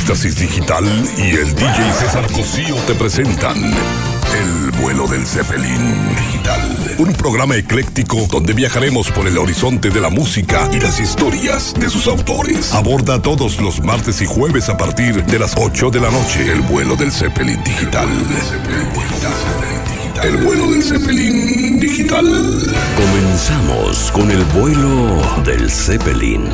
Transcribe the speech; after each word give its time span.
Éxtasis 0.00 0.36
Digital 0.36 0.84
y 1.18 1.36
el 1.36 1.54
DJ 1.54 1.92
César 1.92 2.26
Cosío 2.32 2.74
te 2.86 2.94
presentan 2.94 3.54
El 3.62 4.70
vuelo 4.80 5.06
del 5.06 5.26
Zeppelin 5.26 6.08
Digital. 6.16 6.96
Un 6.96 7.12
programa 7.12 7.54
ecléctico 7.56 8.26
donde 8.30 8.54
viajaremos 8.54 9.10
por 9.10 9.26
el 9.26 9.36
horizonte 9.36 9.90
de 9.90 10.00
la 10.00 10.08
música 10.08 10.70
y 10.72 10.80
las 10.80 10.98
historias 11.00 11.74
de 11.78 11.90
sus 11.90 12.06
autores. 12.06 12.72
Aborda 12.72 13.20
todos 13.20 13.60
los 13.60 13.82
martes 13.82 14.22
y 14.22 14.26
jueves 14.26 14.70
a 14.70 14.78
partir 14.78 15.22
de 15.22 15.38
las 15.38 15.52
8 15.54 15.90
de 15.90 16.00
la 16.00 16.10
noche 16.10 16.50
El 16.50 16.62
vuelo 16.62 16.96
del 16.96 17.12
Zeppelin 17.12 17.62
Digital. 17.62 18.08
El 20.24 20.36
vuelo 20.38 20.66
del 20.70 20.82
Zeppelin 20.82 21.78
Digital. 21.78 22.24
Comenzamos 22.96 24.10
con 24.12 24.30
el 24.30 24.42
vuelo 24.44 25.42
del 25.44 25.70
Zeppelin. 25.70 26.48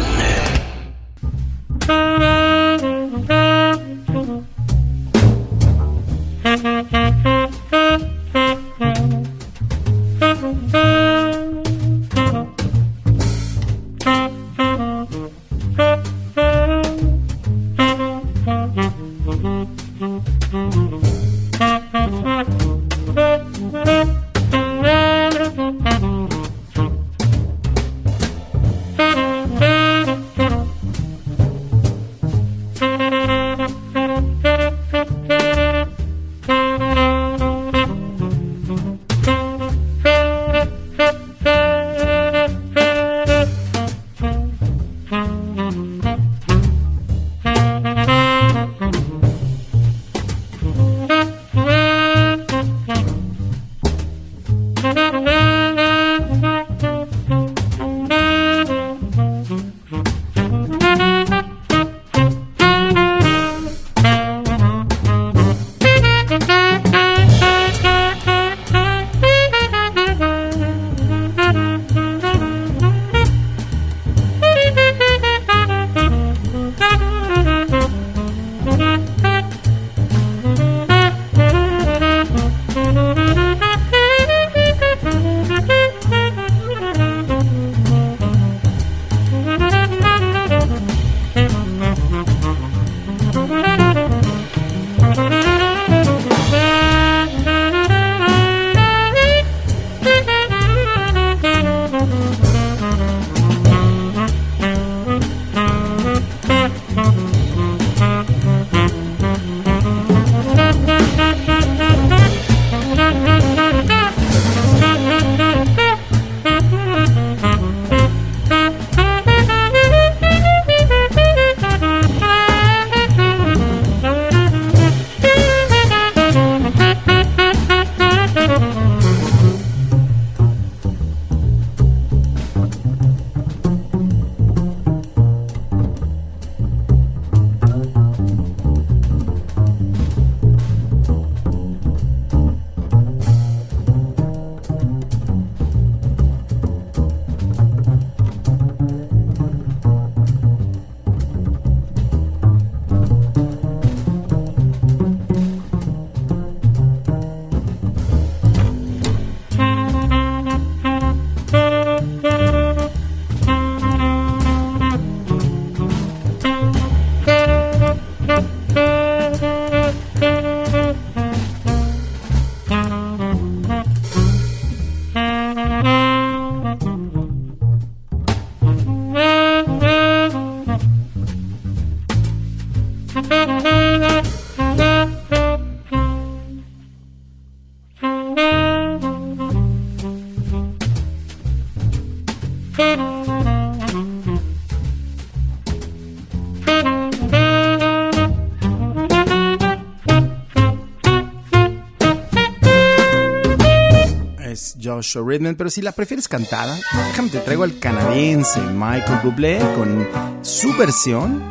Joshua 204.96 205.22
Redman, 205.26 205.56
pero 205.56 205.68
si 205.68 205.82
la 205.82 205.92
prefieres 205.92 206.26
cantada, 206.26 206.74
déjame 207.08 207.28
te 207.28 207.40
traigo 207.40 207.64
al 207.64 207.78
canadiense 207.78 208.60
Michael 208.60 209.20
Bublé 209.22 209.58
con 209.76 210.08
su 210.40 210.74
versión 210.76 211.42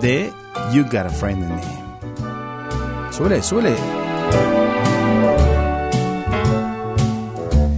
de 0.00 0.32
You 0.72 0.84
Got 0.84 1.06
a 1.06 1.10
Friend 1.10 1.42
in 1.42 1.48
Me. 1.48 1.62
Súbele, 3.10 3.42
súbele. 3.42 3.74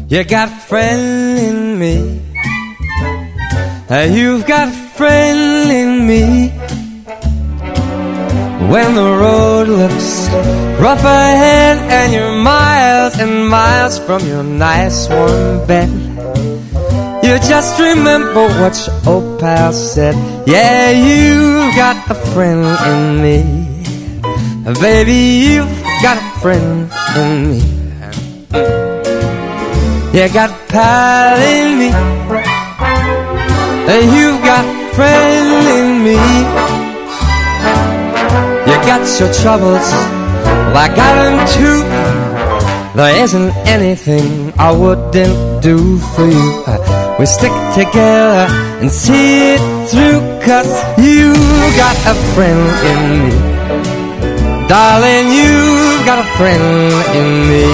You 0.08 0.25
got 0.25 0.48
a 0.48 0.60
friend 0.69 1.38
in 1.38 1.78
me. 1.78 2.20
You've 3.88 4.47
got 4.47 4.69
a 4.69 4.72
friend 4.94 5.70
in 5.70 6.06
me. 6.06 6.62
When 8.72 8.94
the 8.94 9.02
road 9.04 9.69
looks 9.69 10.30
rough 10.80 11.04
ahead 11.04 11.76
and 11.92 12.10
you're 12.10 12.32
miles 12.42 13.19
and 13.19 13.46
miles 13.46 13.98
from 13.98 14.26
your 14.26 14.42
nice 14.42 15.10
warm 15.10 15.66
bed, 15.66 15.90
you 17.22 17.36
just 17.52 17.78
remember 17.78 18.48
what 18.60 18.72
your 18.86 18.96
old 19.12 19.38
pal 19.38 19.74
said. 19.74 20.16
Yeah, 20.48 20.88
you've 20.88 21.76
got 21.76 22.10
a 22.10 22.14
friend 22.32 22.64
in 22.88 23.20
me. 23.20 23.38
Baby, 24.80 25.20
you've 25.52 25.82
got 26.00 26.16
a 26.16 26.40
friend 26.40 26.90
in 27.20 27.50
me. 27.50 27.60
You 30.16 30.32
got 30.32 30.48
a 30.48 30.58
pal 30.72 31.36
in 31.44 31.78
me. 31.78 31.88
You've 34.16 34.40
got 34.40 34.64
a 34.64 34.94
friend 34.94 35.69
in 35.76 36.04
me. 36.04 36.62
Got 38.87 39.08
your 39.20 39.32
troubles, 39.32 39.88
well, 40.73 40.76
I 40.76 40.88
got 40.94 41.14
them 41.23 41.38
too. 41.56 41.79
There 42.94 43.23
isn't 43.25 43.52
anything 43.67 44.52
I 44.58 44.70
wouldn't 44.70 45.62
do 45.62 45.99
for 46.14 46.26
you. 46.26 46.64
Uh, 46.67 47.17
we 47.19 47.25
stick 47.25 47.52
together 47.73 48.46
and 48.81 48.90
see 48.90 49.55
it 49.55 49.61
through. 49.88 50.20
Cause 50.44 50.67
you 50.99 51.32
got 51.79 51.96
a 52.05 52.14
friend 52.34 52.61
in 52.90 53.00
me. 53.23 53.34
Darling, 54.67 55.31
you've 55.31 56.05
got 56.05 56.19
a 56.19 56.29
friend 56.37 56.93
in 57.14 57.29
me. 57.49 57.64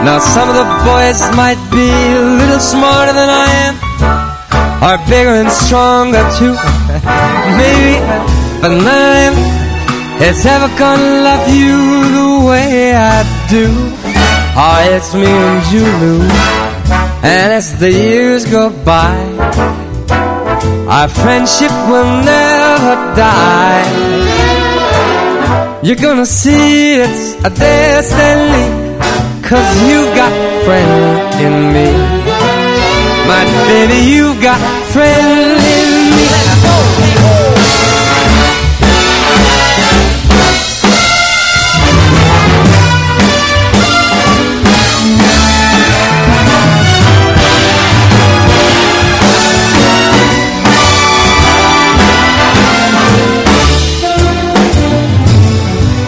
Now 0.00 0.18
some 0.18 0.48
of 0.48 0.56
the 0.56 0.64
boys 0.80 1.20
might 1.36 1.60
be 1.70 1.92
a 2.16 2.24
little 2.40 2.58
smarter 2.58 3.12
than 3.12 3.28
I 3.28 3.46
am, 3.68 3.74
or 4.80 4.96
bigger 5.06 5.36
and 5.44 5.52
stronger 5.52 6.24
too. 6.40 6.56
Maybe, 7.60 7.99
but 8.60 8.68
none 8.68 9.36
is 10.20 10.44
ever 10.44 10.68
gonna 10.78 11.22
love 11.24 11.48
you 11.48 11.78
the 12.18 12.46
way 12.48 12.94
I 12.94 13.24
do. 13.48 13.66
Oh, 14.54 14.94
it's 14.94 15.14
me 15.14 15.24
and 15.26 15.62
you, 15.72 15.88
And 17.22 17.52
as 17.52 17.78
the 17.78 17.90
years 17.90 18.44
go 18.44 18.68
by, 18.84 19.16
our 20.88 21.08
friendship 21.08 21.72
will 21.88 22.12
never 22.32 22.96
die. 23.16 23.88
You're 25.82 26.02
gonna 26.08 26.26
see 26.26 27.00
it's 27.00 27.34
a 27.48 27.50
destiny, 27.50 28.66
cause 29.42 29.70
you've 29.88 30.12
got 30.20 30.32
a 30.32 30.64
friend 30.66 30.94
in 31.46 31.54
me. 31.74 31.88
My 33.26 33.44
baby, 33.68 33.98
you've 34.12 34.42
got 34.42 34.60
a 34.60 34.92
friend 34.92 35.60
in 35.76 35.90
me. 36.10 36.59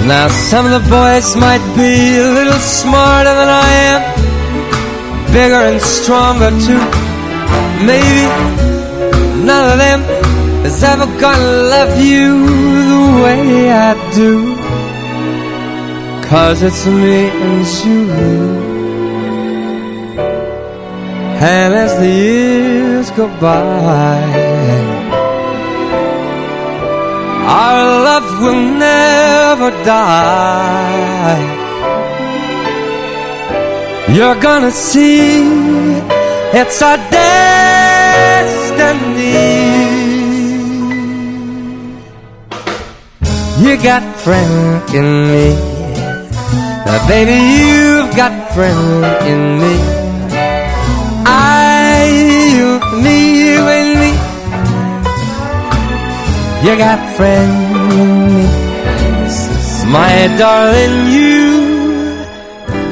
Now 0.06 0.26
some 0.28 0.66
of 0.66 0.72
the 0.72 0.90
boys 0.90 1.36
might 1.36 1.64
be 1.76 2.18
a 2.18 2.28
little 2.38 2.58
smarter 2.58 3.34
than 3.40 3.48
I 3.48 3.68
am, 3.92 4.00
bigger 5.32 5.62
and 5.70 5.80
stronger 5.80 6.50
too. 6.66 6.84
Maybe 7.86 8.24
none 9.46 9.64
of 9.72 9.78
them 9.78 10.00
is 10.66 10.82
ever 10.82 11.06
gonna 11.20 11.52
love 11.74 12.00
you 12.02 12.28
the 12.92 13.02
way 13.22 13.70
I 13.70 13.94
do. 14.14 14.56
Cause 16.28 16.62
it's 16.62 16.84
me 16.84 17.28
and 17.46 17.66
you. 17.84 18.62
And 21.44 21.74
as 21.74 21.98
the 21.98 22.08
years 22.08 23.10
go 23.12 23.28
by, 23.40 24.61
our 27.52 27.84
love 28.08 28.28
will 28.42 28.62
never 28.88 29.70
die. 29.84 31.40
You're 34.16 34.40
gonna 34.40 34.70
see 34.70 35.42
it's 36.60 36.82
our 36.82 36.96
destiny. 37.10 37.52
You 43.62 43.76
got 43.82 44.02
friend 44.24 44.94
in 44.94 45.08
me. 45.30 45.46
Now, 46.86 46.98
baby, 47.06 47.38
you've 47.60 48.12
got 48.16 48.32
friend 48.54 49.04
in 49.32 49.42
me. 49.62 49.74
I, 51.24 52.04
you, 52.56 52.68
me, 53.04 53.31
You 56.62 56.78
got 56.78 57.00
friend 57.16 57.90
in 57.90 58.26
me. 58.36 58.46
My 59.90 60.28
darling, 60.38 61.10
you 61.10 62.24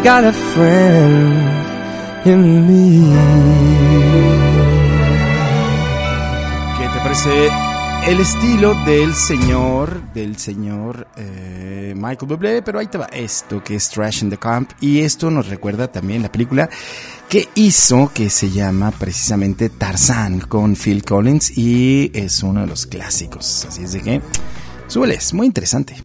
got 0.02 0.24
a 0.24 0.32
friend 0.32 2.26
in 2.26 2.66
me. 2.66 3.14
¿Qué 6.78 6.88
te 6.88 6.98
parece 6.98 7.48
el 8.08 8.18
estilo 8.18 8.74
del 8.84 9.14
señor, 9.14 10.02
del 10.14 10.36
señor 10.36 11.06
eh, 11.16 11.94
Michael 11.96 12.26
Bublé? 12.26 12.62
Pero 12.62 12.80
ahí 12.80 12.88
te 12.88 12.98
va 12.98 13.06
esto, 13.12 13.62
que 13.62 13.76
es 13.76 13.88
Trash 13.88 14.24
in 14.24 14.30
the 14.30 14.36
Camp. 14.36 14.72
Y 14.80 15.02
esto 15.02 15.30
nos 15.30 15.46
recuerda 15.46 15.86
también 15.86 16.22
la 16.22 16.32
película 16.32 16.68
que 17.30 17.48
hizo, 17.54 18.10
que 18.12 18.28
se 18.28 18.50
llama 18.50 18.90
precisamente 18.90 19.70
Tarzan 19.70 20.40
con 20.40 20.74
Phil 20.74 21.04
Collins. 21.04 21.56
Y 21.56 22.10
es 22.12 22.42
uno 22.42 22.62
de 22.62 22.66
los 22.66 22.86
clásicos. 22.86 23.64
Así 23.66 23.84
es 23.84 23.92
de 23.92 24.02
que... 24.02 24.20
Súbele, 24.88 25.14
es 25.14 25.32
muy 25.32 25.46
interesante. 25.46 26.02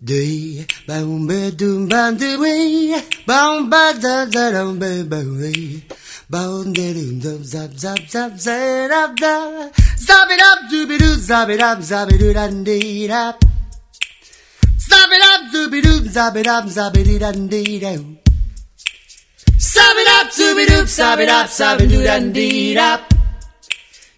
Sob 19.76 19.98
it 19.98 20.08
up, 20.08 20.28
zooby 20.32 20.66
doop, 20.68 20.88
sob 20.88 21.20
it 21.20 21.28
up, 21.28 21.50
sob 21.50 21.82
it 21.82 21.90
doo 21.90 22.02
dun 22.02 22.32
dee 22.32 22.78
up. 22.78 23.14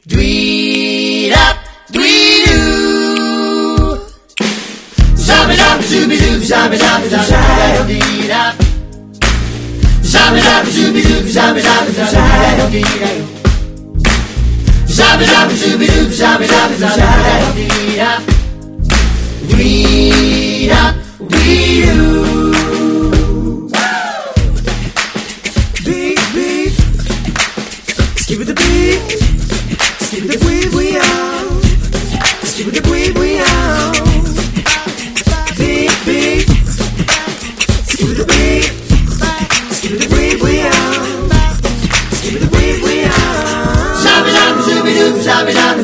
Dweed 0.08 1.34
up, 1.34 1.58
dwee 1.92 2.46
doo. 2.46 3.98
Sob 5.18 5.50
it 5.50 5.60
up, 5.60 5.80
zooby 5.90 6.18
doop, 6.22 6.42
sob 6.46 6.74
it 6.74 6.84
up, 6.84 7.02
sob 7.10 7.90
it 7.90 7.90
dee 7.90 8.32
up. 8.32 8.56
Sob 10.04 10.36
it 10.38 10.46
up, 10.46 10.66
zooby 10.76 11.02
doop, 11.02 11.26
sob 11.28 11.58
it 11.58 11.66
up, 11.66 11.88
sob 11.90 12.14
it 12.62 12.70
dee 12.74 13.02
up. 13.10 13.20
Sob 14.88 15.22
it 15.22 15.32
up, 15.40 15.50
zooby 15.60 15.88
doop, 15.88 16.12
sob 16.12 16.42
it 16.42 16.52
up, 16.52 16.72
sob 16.82 17.00
it 17.00 17.58
dee 17.58 18.00
up. 18.00 18.22
Dweed 19.50 20.70
up, 20.70 20.96
dweed 21.32 21.67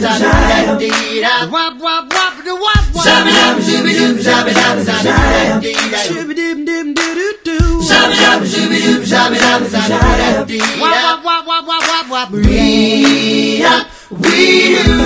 zabidam 0.03 0.77
dida. 0.79 1.33
Wop 1.53 1.73
wop 1.79 2.05
wop 2.15 2.35
da 2.45 2.53
wop 2.63 2.85
wop. 2.93 3.03
Zabidam 3.07 3.55
zubidum 3.67 4.13
zabidam 4.27 4.77
zabidam 4.87 5.61
dida. 5.63 5.99
Zubidum 6.07 6.65
dim 6.67 6.87
do 6.97 7.07
do 7.19 7.29
do. 7.45 7.57
Zabidam 7.89 8.41
zubidum 8.51 9.01
zabidam 9.11 9.61
zabidam 9.73 10.45
dida. 10.47 10.65
Wop 10.81 11.23
wop 11.25 11.45
wop 11.47 11.65
wop 11.69 11.83
wop 11.91 12.07
wop. 12.13 12.29
We 12.31 13.63
up, 13.73 13.87
we 14.23 14.75
do. 14.85 14.99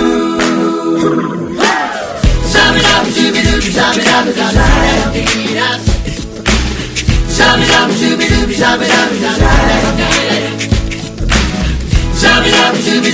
Zabidam 2.52 3.04
zubidum 3.16 3.60
zabidam 3.76 4.24
zabidam 4.38 5.12
dida. 5.14 5.68
Zabidam 7.38 7.88
zubidum 8.00 8.48
zabidam 8.62 9.08
zabidam 9.22 9.96
dida. 9.98 10.37
We 12.40 12.50
we 13.00 13.10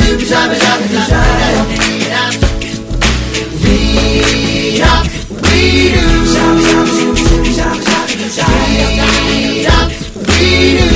do. 10.78 10.93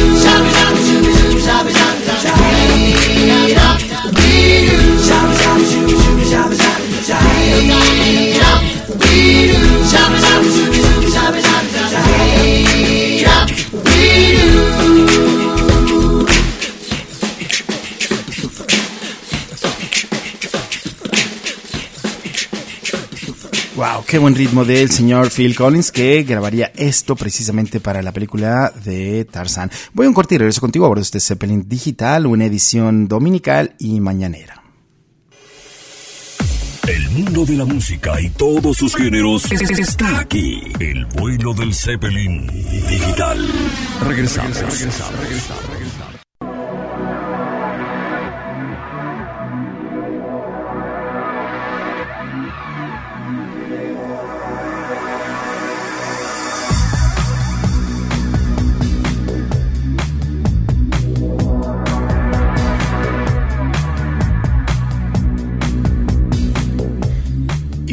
Wow, 23.79 24.05
qué 24.05 24.19
buen 24.19 24.35
ritmo 24.35 24.65
del 24.65 24.91
señor 24.91 25.31
Phil 25.31 25.55
Collins 25.55 25.93
que 25.93 26.25
grabaría 26.25 26.73
esto 26.75 27.15
precisamente 27.15 27.79
para 27.79 28.03
la 28.03 28.11
película 28.11 28.73
de 28.85 29.25
Tarzan. 29.25 29.71
Voy 29.93 30.07
a 30.07 30.09
un 30.09 30.15
corte 30.17 30.35
y 30.35 30.39
regreso 30.39 30.61
contigo 30.61 30.85
a 30.85 30.89
bordo 30.89 31.01
de 31.01 31.05
este 31.05 31.21
Zeppelin 31.21 31.69
Digital, 31.69 32.27
una 32.27 32.47
edición 32.47 33.07
dominical 33.07 33.77
y 33.79 34.01
mañanera. 34.01 34.65
El 36.89 37.09
mundo 37.11 37.45
de 37.45 37.55
la 37.55 37.67
música 37.67 38.21
y 38.21 38.31
todos 38.31 38.79
sus 38.79 38.97
géneros 38.97 39.45
está 39.53 40.19
aquí. 40.19 40.61
El 40.81 41.07
vuelo 41.07 41.55
del 41.55 41.73
Zeppelin 41.73 42.49
digital. 42.49 43.49
Regresamos. 44.09 44.59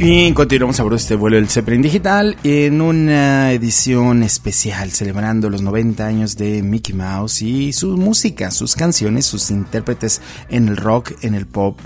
Bien, 0.07 0.35
continuamos 0.35 0.79
ahora 0.79 0.97
este 0.97 1.15
vuelo 1.15 1.37
del 1.37 1.49
Zeppelin 1.49 1.81
Digital 1.81 2.37
en 2.43 2.79
una 2.79 3.51
edición 3.53 4.21
especial 4.21 4.91
celebrando 4.91 5.49
los 5.49 5.63
90 5.63 6.05
años 6.05 6.37
de 6.37 6.61
Mickey 6.61 6.93
Mouse 6.93 7.41
y 7.41 7.73
su 7.73 7.97
música, 7.97 8.51
sus 8.51 8.75
canciones, 8.75 9.25
sus 9.25 9.49
intérpretes 9.49 10.21
en 10.47 10.67
el 10.67 10.77
rock, 10.77 11.13
en 11.23 11.33
el 11.33 11.47
pop, 11.47 11.79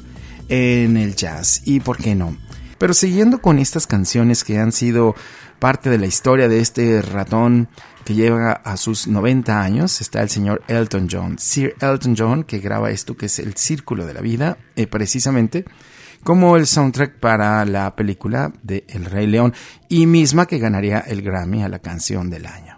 en 0.49 0.97
el 0.97 1.15
jazz 1.15 1.61
y 1.63 1.79
por 1.79 1.95
qué 1.95 2.13
no. 2.13 2.35
Pero 2.77 2.93
siguiendo 2.93 3.41
con 3.41 3.57
estas 3.57 3.88
canciones 3.88 4.43
que 4.43 4.59
han 4.59 4.73
sido 4.73 5.15
parte 5.59 5.89
de 5.89 5.97
la 5.97 6.05
historia 6.05 6.49
de 6.49 6.59
este 6.59 7.01
ratón 7.01 7.69
que 8.03 8.15
lleva 8.15 8.51
a 8.51 8.75
sus 8.75 9.07
90 9.07 9.61
años, 9.61 10.01
está 10.01 10.21
el 10.21 10.29
señor 10.29 10.61
Elton 10.67 11.07
John, 11.09 11.39
Sir 11.39 11.73
Elton 11.79 12.15
John, 12.17 12.43
que 12.43 12.59
graba 12.59 12.91
esto 12.91 13.15
que 13.15 13.27
es 13.27 13.39
el 13.39 13.55
Círculo 13.55 14.05
de 14.05 14.13
la 14.13 14.19
Vida, 14.19 14.57
eh, 14.75 14.88
precisamente 14.88 15.63
como 16.29 16.57
el 16.57 16.67
soundtrack 16.67 17.17
para 17.17 17.65
la 17.65 17.95
película 17.95 18.53
de 18.62 18.86
El 18.88 19.05
Rey 19.05 19.25
León 19.25 19.51
y 19.88 20.05
misma 20.05 20.45
que 20.45 20.59
ganaría 20.59 21.00
el 21.00 21.24
Grammy 21.24 21.63
a 21.63 21.69
la 21.69 21.79
canción 21.79 22.29
del 22.29 22.45
año. 22.45 22.77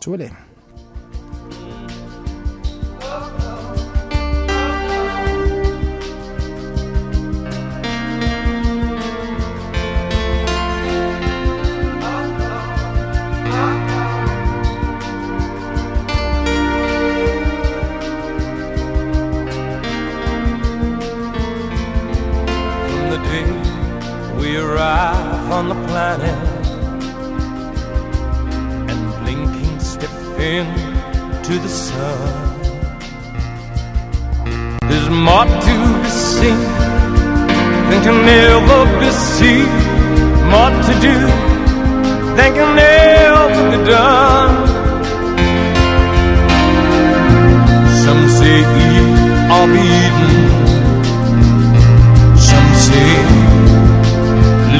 Súbele. 0.00 0.49
On 25.60 25.68
the 25.68 25.80
planet 25.88 26.38
and 28.90 29.00
blinking 29.20 29.78
step 29.78 30.16
into 30.52 31.54
the 31.64 31.68
sun. 31.68 32.60
There's 34.88 35.10
more 35.26 35.48
to 35.66 35.74
be 36.02 36.10
seen 36.32 36.60
than 37.88 38.00
can 38.06 38.20
ever 38.48 38.82
be 39.00 39.10
seen, 39.34 39.70
more 40.52 40.72
to 40.86 40.94
do 41.06 41.16
than 42.36 42.50
can 42.58 42.78
ever 42.78 43.46
be 43.70 43.78
done. 43.90 44.52
Some 48.04 48.22
say 48.38 48.56
eat 48.86 49.10
or 49.56 49.64
be 49.74 49.82
eaten, 50.04 50.34
some 52.48 52.68
say 52.86 53.12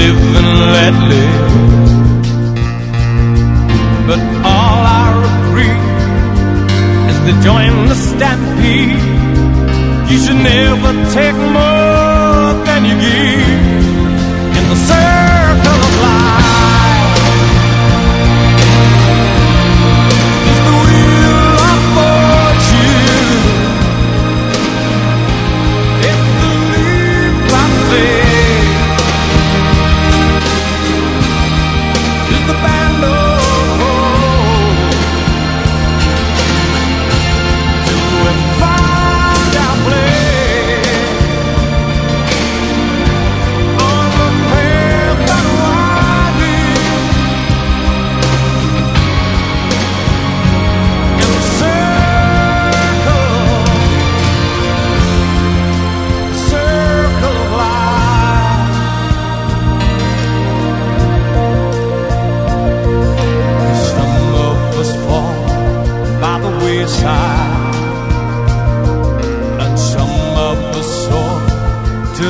live 0.01 0.30
let 0.76 0.95
live. 1.12 1.50
But 4.09 4.21
all 4.45 4.81
I 5.02 5.09
agree 5.33 5.79
is 7.11 7.19
to 7.26 7.33
join 7.47 7.73
the 7.90 7.97
stampede. 8.09 9.05
You 10.11 10.19
should 10.23 10.40
never 10.55 10.93
take 11.17 11.38
more 11.59 12.49
than 12.67 12.81
you 12.88 12.97
give 13.07 13.61
in 14.59 14.64
the 14.73 14.76
circle 14.88 15.40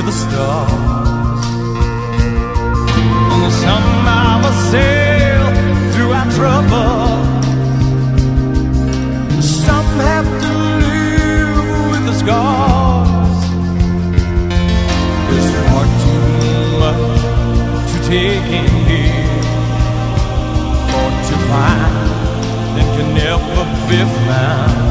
to 0.01 0.07
the 0.07 0.13
stars, 0.13 1.45
and 3.33 3.53
some 3.65 3.89
of 4.09 4.45
us 4.51 4.59
sail 4.71 5.45
through 5.93 6.13
our 6.13 6.29
trouble. 6.39 7.03
Some 9.43 9.91
have 10.09 10.29
to 10.45 10.53
live 10.85 11.57
with 11.93 12.05
the 12.07 12.15
scars. 12.23 13.41
There's 15.29 15.51
far 15.69 15.87
too 16.05 16.29
much 16.83 17.21
to 17.93 17.99
take 18.09 18.49
in 18.61 18.71
here 18.91 19.43
for 20.91 21.11
to 21.29 21.37
find 21.51 21.95
that 22.75 22.89
can 22.97 23.09
never 23.15 23.65
be 23.89 24.01
found. 24.27 24.90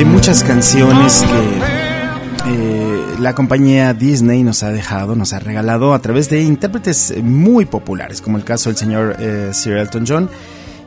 Hay 0.00 0.06
muchas 0.06 0.42
canciones 0.42 1.22
que 1.22 2.50
eh, 2.50 3.04
la 3.18 3.34
compañía 3.34 3.92
Disney 3.92 4.42
nos 4.42 4.62
ha 4.62 4.72
dejado, 4.72 5.14
nos 5.14 5.34
ha 5.34 5.40
regalado 5.40 5.92
a 5.92 5.98
través 5.98 6.30
de 6.30 6.40
intérpretes 6.40 7.12
muy 7.22 7.66
populares, 7.66 8.22
como 8.22 8.38
el 8.38 8.44
caso 8.44 8.70
del 8.70 8.78
señor 8.78 9.16
eh, 9.18 9.50
Sir 9.52 9.76
Elton 9.76 10.06
John, 10.08 10.30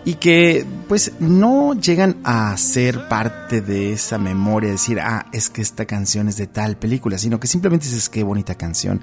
y 0.03 0.15
que 0.15 0.65
pues 0.87 1.11
no 1.19 1.79
llegan 1.79 2.21
a 2.23 2.57
ser 2.57 3.07
parte 3.07 3.61
de 3.61 3.93
esa 3.93 4.17
memoria, 4.17 4.71
decir, 4.71 4.99
ah, 4.99 5.27
es 5.31 5.51
que 5.51 5.61
esta 5.61 5.85
canción 5.85 6.27
es 6.27 6.37
de 6.37 6.47
tal 6.47 6.75
película, 6.77 7.19
sino 7.19 7.39
que 7.39 7.45
simplemente 7.45 7.85
dices, 7.85 8.09
qué 8.09 8.23
bonita 8.23 8.55
canción. 8.55 8.99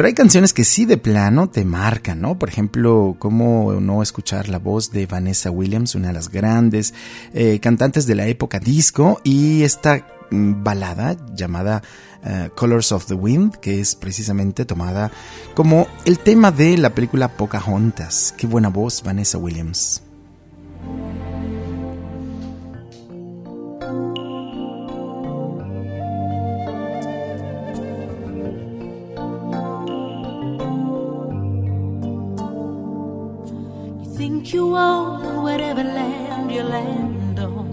Pero 0.00 0.08
hay 0.08 0.14
canciones 0.14 0.54
que 0.54 0.64
sí 0.64 0.86
de 0.86 0.96
plano 0.96 1.50
te 1.50 1.62
marcan, 1.62 2.22
¿no? 2.22 2.38
Por 2.38 2.48
ejemplo, 2.48 3.16
cómo 3.18 3.74
no 3.82 4.02
escuchar 4.02 4.48
la 4.48 4.58
voz 4.58 4.92
de 4.92 5.04
Vanessa 5.04 5.50
Williams, 5.50 5.94
una 5.94 6.06
de 6.06 6.14
las 6.14 6.30
grandes 6.30 6.94
eh, 7.34 7.58
cantantes 7.60 8.06
de 8.06 8.14
la 8.14 8.26
época 8.26 8.60
disco, 8.60 9.20
y 9.24 9.62
esta 9.62 10.06
mm, 10.30 10.64
balada 10.64 11.18
llamada 11.34 11.82
eh, 12.24 12.48
Colors 12.54 12.92
of 12.92 13.08
the 13.08 13.14
Wind, 13.14 13.56
que 13.56 13.78
es 13.78 13.94
precisamente 13.94 14.64
tomada 14.64 15.12
como 15.52 15.86
el 16.06 16.18
tema 16.18 16.50
de 16.50 16.78
la 16.78 16.94
película 16.94 17.36
Pocahontas. 17.36 18.32
Qué 18.38 18.46
buena 18.46 18.70
voz, 18.70 19.02
Vanessa 19.02 19.36
Williams. 19.36 20.00
You 34.70 34.76
own 34.76 35.42
whatever 35.42 35.82
land 35.82 36.52
you 36.52 36.62
land 36.62 37.38
on. 37.40 37.66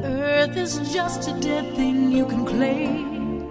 The 0.00 0.08
earth 0.08 0.56
is 0.56 0.72
just 0.92 1.28
a 1.28 1.34
dead 1.40 1.76
thing 1.76 2.10
you 2.10 2.26
can 2.26 2.44
claim. 2.44 3.46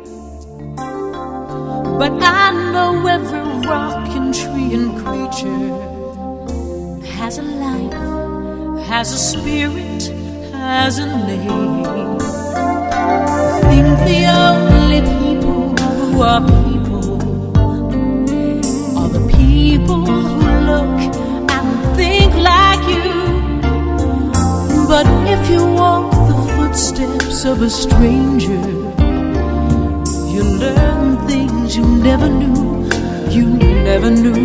But 2.02 2.14
I 2.22 2.52
know 2.74 3.08
every 3.18 3.46
rock 3.70 4.10
and 4.20 4.36
tree 4.40 4.74
and 4.78 4.90
creature 5.02 5.68
has 7.18 7.38
a 7.38 7.48
life, 7.66 7.94
has 8.92 9.14
a 9.14 9.22
spirit, 9.32 10.02
has 10.52 11.00
a 11.00 11.08
name. 11.30 11.86
I 13.48 13.62
think 13.70 13.90
the 14.12 14.22
only 14.44 15.02
people 15.22 15.62
who 15.88 16.22
are 16.34 16.44
people 16.60 17.10
are 19.00 19.12
the 19.18 19.24
people 19.38 20.41
look 20.72 21.00
and 21.56 21.70
think 21.98 22.32
like 22.52 22.84
you. 22.96 23.12
But 24.92 25.08
if 25.34 25.42
you 25.54 25.62
walk 25.82 26.12
the 26.32 26.38
footsteps 26.56 27.38
of 27.52 27.58
a 27.70 27.72
stranger, 27.84 28.64
you 30.34 30.44
learn 30.64 31.08
things 31.32 31.76
you 31.78 31.86
never 32.10 32.30
knew, 32.40 32.64
you 33.38 33.46
never 33.90 34.10
knew. 34.24 34.44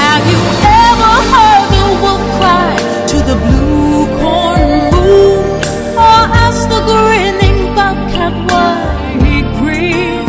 Have 0.00 0.24
you 0.32 0.40
ever 0.88 1.14
heard 1.32 1.64
the 1.76 1.84
wolf 2.02 2.24
cry 2.38 2.72
to 3.12 3.16
the 3.30 3.36
blue 3.46 4.02
corn 4.20 4.70
moon? 4.92 5.38
Or 6.06 6.20
ask 6.44 6.62
the 6.74 6.80
grinning 6.90 7.60
bobcat 7.78 8.34
why 8.50 8.72
he 9.22 9.34
grinned? 9.58 10.28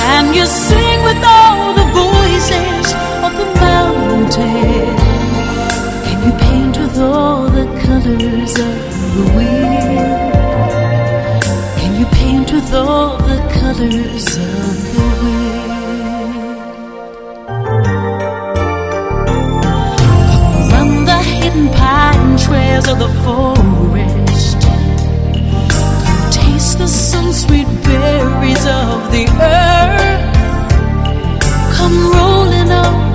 Can 0.00 0.24
you 0.38 0.46
sing 0.46 0.79
mountain? 4.20 4.96
Can 6.04 6.18
you 6.24 6.32
paint 6.38 6.78
with 6.78 6.98
all 6.98 7.48
the 7.48 7.66
colors 7.84 8.54
of 8.58 9.14
the 9.14 9.24
wind? 9.36 10.32
Can 11.80 11.92
you 11.98 12.06
paint 12.06 12.52
with 12.52 12.74
all 12.74 13.16
the 13.18 13.38
colors 13.60 14.26
of 14.36 14.94
the 14.94 15.06
wind? 15.22 15.50
Run 20.72 21.04
the 21.04 21.18
hidden 21.22 21.68
pine 21.70 22.36
trails 22.38 22.88
of 22.88 22.98
the 22.98 23.12
forest. 23.24 24.60
Taste 26.32 26.78
the 26.78 26.88
sun 26.88 27.32
sweet 27.32 27.68
berries 27.84 28.66
of 28.66 29.10
the 29.12 29.26
earth. 29.40 30.36
Come 31.76 32.12
rolling 32.12 32.70
all 32.72 33.09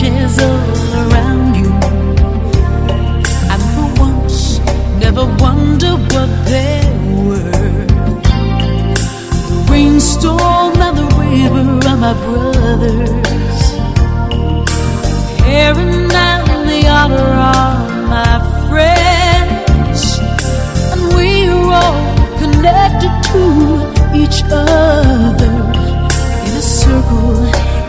the 0.00 0.38
all 0.40 1.06
around 1.06 1.54
you. 1.54 1.70
And 3.52 3.62
for 3.74 3.88
once, 4.00 4.58
never 4.98 5.26
wonder 5.38 5.92
what 6.10 6.30
they're 6.46 6.92
worth. 7.26 7.88
The 9.48 9.66
rainstorm 9.70 10.80
and 10.80 10.96
the 10.96 11.08
river 11.20 11.88
are 11.88 11.96
my 11.96 12.14
brothers. 12.24 13.60
Heron 15.44 16.10
and 16.10 16.68
the 16.68 16.88
otter 16.88 17.30
are 17.54 17.78
my 18.08 18.34
friends. 18.68 20.18
And 20.92 21.02
we're 21.14 21.72
all 21.80 22.00
connected 22.38 23.14
to 23.32 23.42
each 24.14 24.42
other 24.50 25.52
in 26.46 26.52
a 26.56 26.62
circle, 26.62 27.44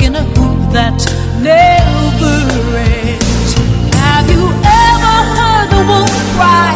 in 0.06 0.16
a 0.16 0.24
hoop 0.36 0.74
that 0.74 1.23
never 1.44 2.78
ends. 2.78 3.54
Have 4.00 4.30
you 4.32 4.48
ever 4.48 5.16
heard 5.36 5.68
the 5.72 5.84
wolf 5.90 6.16
cry 6.36 6.73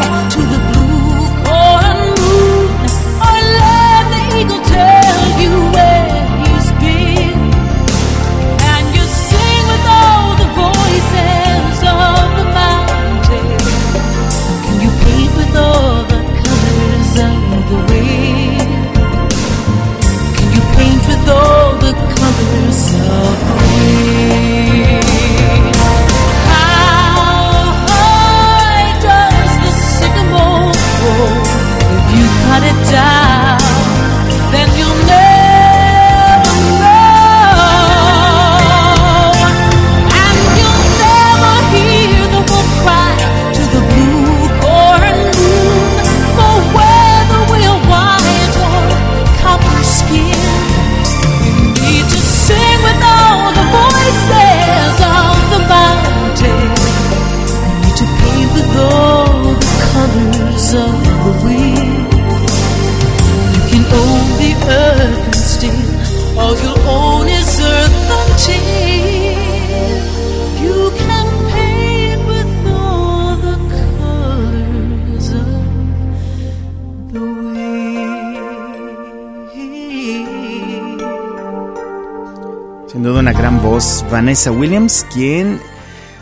Vanessa 84.17 84.51
Williams, 84.51 85.05
quien 85.13 85.59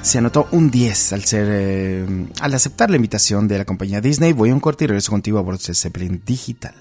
se 0.01 0.17
anotó 0.17 0.49
un 0.51 0.69
10 0.69 1.13
al 1.13 1.23
ser 1.23 1.47
eh, 1.49 2.05
al 2.41 2.53
aceptar 2.53 2.89
la 2.89 2.97
invitación 2.97 3.47
de 3.47 3.57
la 3.57 3.63
compañía 3.63 4.01
Disney. 4.01 4.33
Voy 4.33 4.49
a 4.49 4.53
un 4.53 4.59
corte 4.59 4.83
y 4.83 4.87
regreso 4.87 5.11
contigo 5.11 5.39
a 5.39 5.41
bordo 5.41 5.61
de 5.65 5.73
Zeppelin 5.73 6.21
Digital. 6.25 6.75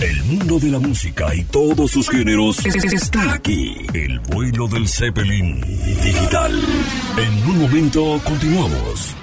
El 0.00 0.22
mundo 0.22 0.60
de 0.60 0.68
la 0.68 0.78
música 0.78 1.34
y 1.34 1.42
todos 1.42 1.90
sus 1.90 2.08
géneros 2.08 2.64
está 2.64 3.32
aquí. 3.32 3.74
El 3.92 4.20
vuelo 4.20 4.68
del 4.68 4.86
Zeppelin 4.86 5.60
digital. 5.60 6.62
En 7.18 7.50
un 7.50 7.58
momento 7.58 8.20
continuamos. 8.22 9.16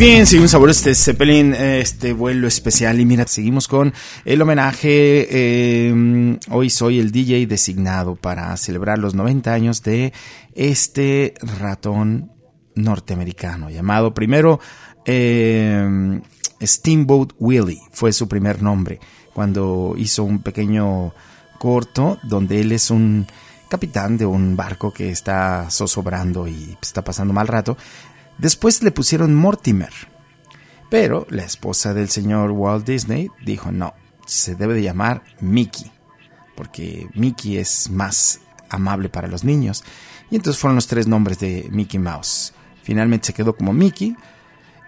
Bien, 0.00 0.26
seguimos 0.26 0.54
a 0.54 0.58
bordo 0.58 0.72
de 0.72 0.78
este 0.78 0.94
Zeppelin, 0.94 1.52
este 1.52 2.14
vuelo 2.14 2.48
especial. 2.48 2.98
Y 3.00 3.04
mira, 3.04 3.26
seguimos 3.26 3.68
con 3.68 3.92
el 4.24 4.40
homenaje. 4.40 5.28
eh, 5.30 6.38
hoy 6.48 6.70
soy 6.70 6.98
el 6.98 7.12
DJ 7.12 7.46
designado 7.46 8.16
para 8.16 8.56
celebrar 8.56 8.98
los 8.98 9.14
90 9.14 9.52
años 9.52 9.82
de 9.82 10.14
este 10.54 11.34
ratón 11.42 12.32
norteamericano, 12.74 13.68
llamado 13.68 14.14
primero 14.14 14.58
eh, 15.04 16.18
Steamboat 16.62 17.34
Willie, 17.38 17.82
fue 17.92 18.14
su 18.14 18.26
primer 18.26 18.62
nombre, 18.62 19.00
cuando 19.34 19.96
hizo 19.98 20.24
un 20.24 20.42
pequeño 20.42 21.12
corto 21.58 22.18
donde 22.22 22.62
él 22.62 22.72
es 22.72 22.90
un 22.90 23.26
capitán 23.70 24.18
de 24.18 24.26
un 24.26 24.56
barco 24.56 24.92
que 24.92 25.10
está 25.10 25.68
zozobrando 25.70 26.48
y 26.48 26.76
está 26.82 27.02
pasando 27.02 27.32
mal 27.32 27.46
rato. 27.46 27.76
Después 28.40 28.82
le 28.82 28.90
pusieron 28.90 29.34
Mortimer, 29.34 29.92
pero 30.88 31.26
la 31.28 31.44
esposa 31.44 31.92
del 31.92 32.08
señor 32.08 32.52
Walt 32.52 32.86
Disney 32.86 33.28
dijo 33.44 33.70
no, 33.70 33.92
se 34.24 34.54
debe 34.54 34.72
de 34.72 34.82
llamar 34.82 35.22
Mickey, 35.40 35.92
porque 36.56 37.06
Mickey 37.12 37.58
es 37.58 37.90
más 37.90 38.40
amable 38.70 39.10
para 39.10 39.28
los 39.28 39.44
niños. 39.44 39.84
Y 40.30 40.36
entonces 40.36 40.58
fueron 40.58 40.76
los 40.76 40.86
tres 40.86 41.06
nombres 41.06 41.38
de 41.38 41.68
Mickey 41.70 42.00
Mouse. 42.00 42.54
Finalmente 42.82 43.26
se 43.26 43.34
quedó 43.34 43.54
como 43.54 43.74
Mickey. 43.74 44.16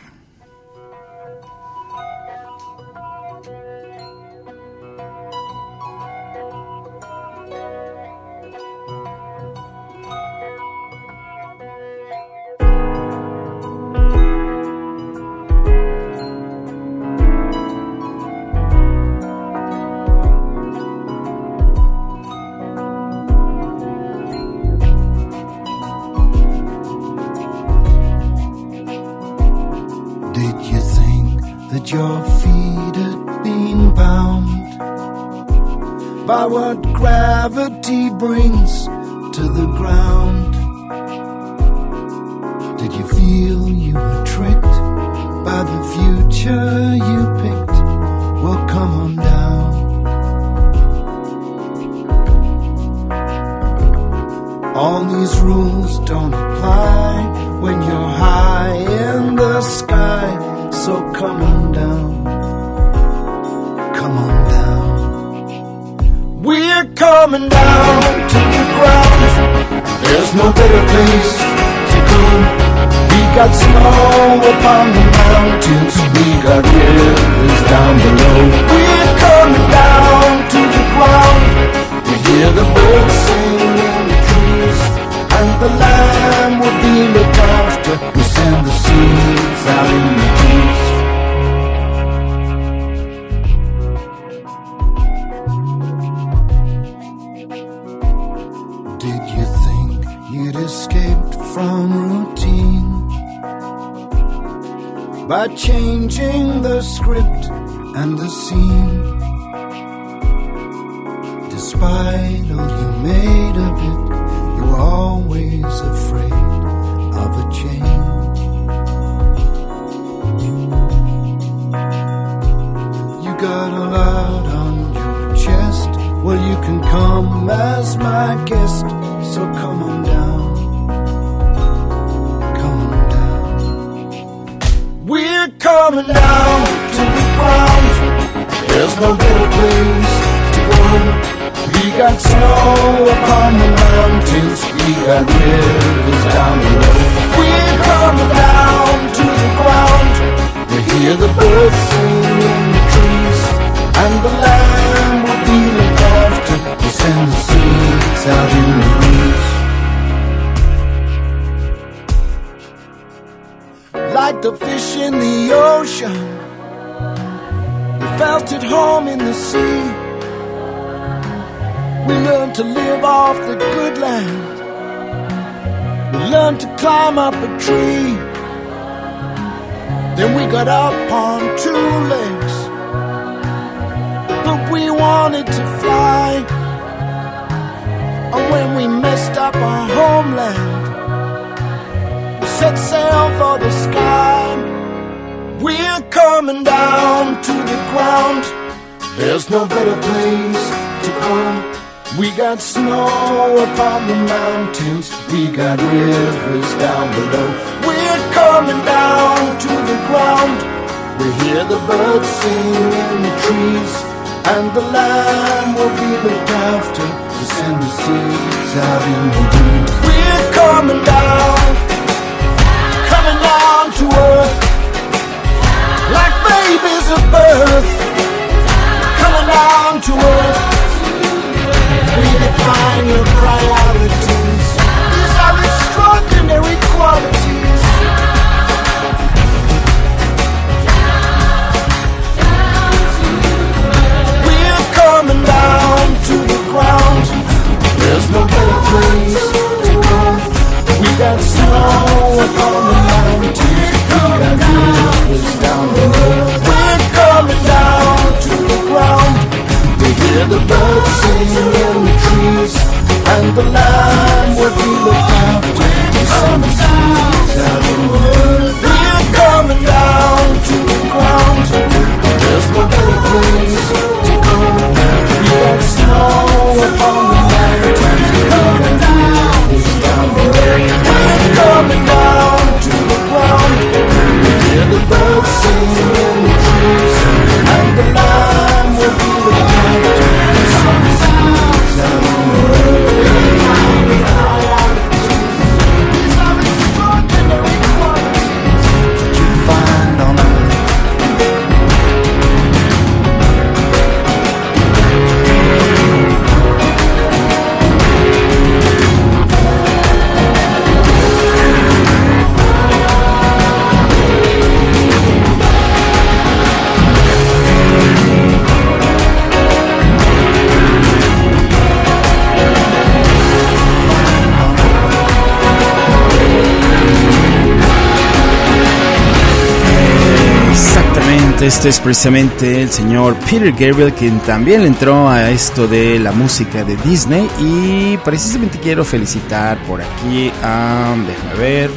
Este 331.68 331.90
es 331.90 332.00
precisamente 332.00 332.80
el 332.80 332.88
señor 332.88 333.36
Peter 333.40 333.72
Gabriel 333.72 334.14
quien 334.14 334.40
también 334.40 334.80
entró 334.84 335.28
a 335.28 335.50
esto 335.50 335.86
de 335.86 336.18
la 336.18 336.32
música 336.32 336.82
de 336.82 336.96
Disney. 336.96 337.46
Y 337.60 338.16
precisamente 338.24 338.78
quiero 338.78 339.04
felicitar 339.04 339.76
por 339.84 340.00
aquí 340.00 340.50
a, 340.62 341.14
déjame 341.26 341.54
ver, 341.60 341.90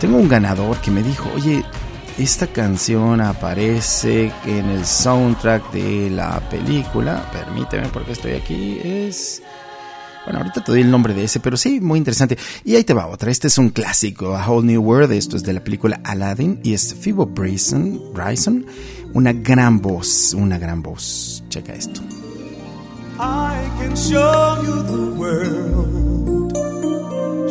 tengo 0.00 0.16
un 0.16 0.28
ganador 0.28 0.78
que 0.78 0.90
me 0.90 1.00
dijo, 1.00 1.30
oye, 1.32 1.64
esta 2.18 2.48
canción 2.48 3.20
aparece 3.20 4.32
en 4.46 4.68
el 4.70 4.84
soundtrack 4.84 5.70
de 5.70 6.10
la 6.10 6.40
película, 6.50 7.30
permíteme 7.32 7.86
porque 7.86 8.12
estoy 8.12 8.32
aquí, 8.32 8.80
es... 8.82 9.42
Bueno, 10.24 10.38
ahorita 10.38 10.62
te 10.62 10.72
doy 10.72 10.82
el 10.82 10.90
nombre 10.90 11.14
de 11.14 11.24
ese, 11.24 11.40
pero 11.40 11.56
sí, 11.56 11.80
muy 11.80 11.98
interesante. 11.98 12.38
Y 12.64 12.76
ahí 12.76 12.84
te 12.84 12.94
va 12.94 13.06
otra. 13.06 13.30
Este 13.30 13.48
es 13.48 13.58
un 13.58 13.70
clásico, 13.70 14.36
A 14.36 14.48
Whole 14.48 14.66
New 14.66 14.82
World. 14.82 15.12
Esto 15.12 15.36
es 15.36 15.42
de 15.42 15.52
la 15.52 15.64
película 15.64 16.00
Aladdin 16.04 16.60
y 16.62 16.74
es 16.74 16.94
Phoebe 16.94 17.24
Bryson, 17.24 18.00
Bryson. 18.14 18.64
Una 19.14 19.32
gran 19.32 19.80
voz, 19.80 20.32
una 20.34 20.58
gran 20.58 20.82
voz. 20.82 21.42
Checa 21.48 21.74
esto. 21.74 22.00
I 23.18 23.70
can 23.78 23.94
show 23.94 24.62
you 24.62 24.82
the 24.82 25.14
world, 25.16 26.52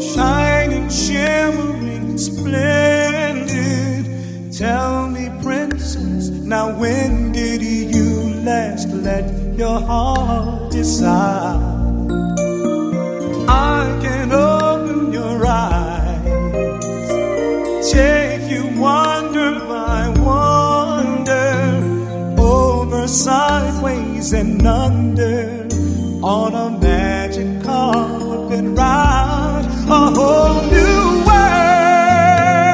shining, 0.02 0.90
shimmering, 0.90 2.18
splendid. 2.18 4.06
Tell 4.58 5.08
me, 5.10 5.30
princess, 5.42 6.30
now 6.30 6.78
when 6.78 7.32
did 7.32 7.62
you 7.62 8.34
last 8.44 8.90
let 8.90 9.58
your 9.58 9.80
heart 9.80 10.72
decide? 10.72 11.81
I 13.54 14.00
can 14.02 14.32
open 14.32 15.12
your 15.12 15.46
eyes, 15.46 16.24
take 17.92 18.50
you 18.50 18.64
wonder 18.80 19.60
by 19.68 20.08
wonder, 20.30 21.52
over 22.40 23.08
sideways 23.08 24.32
and 24.34 24.66
under, 24.66 25.68
on 26.24 26.54
a 26.54 26.70
magic 26.80 27.62
carpet 27.64 28.64
ride, 28.78 29.66
a 30.00 30.12
whole 30.18 30.62
new 30.76 31.04
world, 31.28 32.72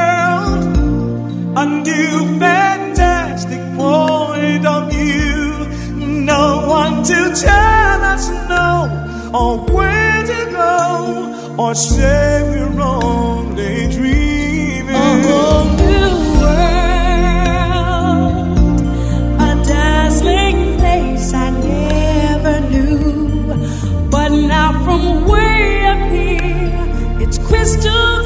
a 1.58 1.66
new 1.90 2.40
fantastic 2.40 3.64
point 3.76 4.66
of 4.66 4.92
view. 4.92 5.66
No 6.26 6.68
one 6.68 7.04
to 7.04 7.20
tell 7.34 8.02
us 8.14 8.30
no, 8.48 8.70
or 11.58 11.74
say 11.74 12.44
we're 12.44 12.80
only 12.82 13.88
dreaming. 13.90 14.96
A 14.96 15.22
whole 15.28 15.66
new 15.82 16.14
world, 16.42 17.18
a 19.42 19.64
dazzling 19.66 20.78
place 20.78 21.34
I 21.34 21.50
never 21.50 22.60
knew. 22.70 24.10
But 24.10 24.30
now 24.30 24.72
from 24.86 25.26
way 25.28 25.86
up 25.86 26.12
here, 26.12 27.20
it's 27.22 27.38
crystal 27.40 28.17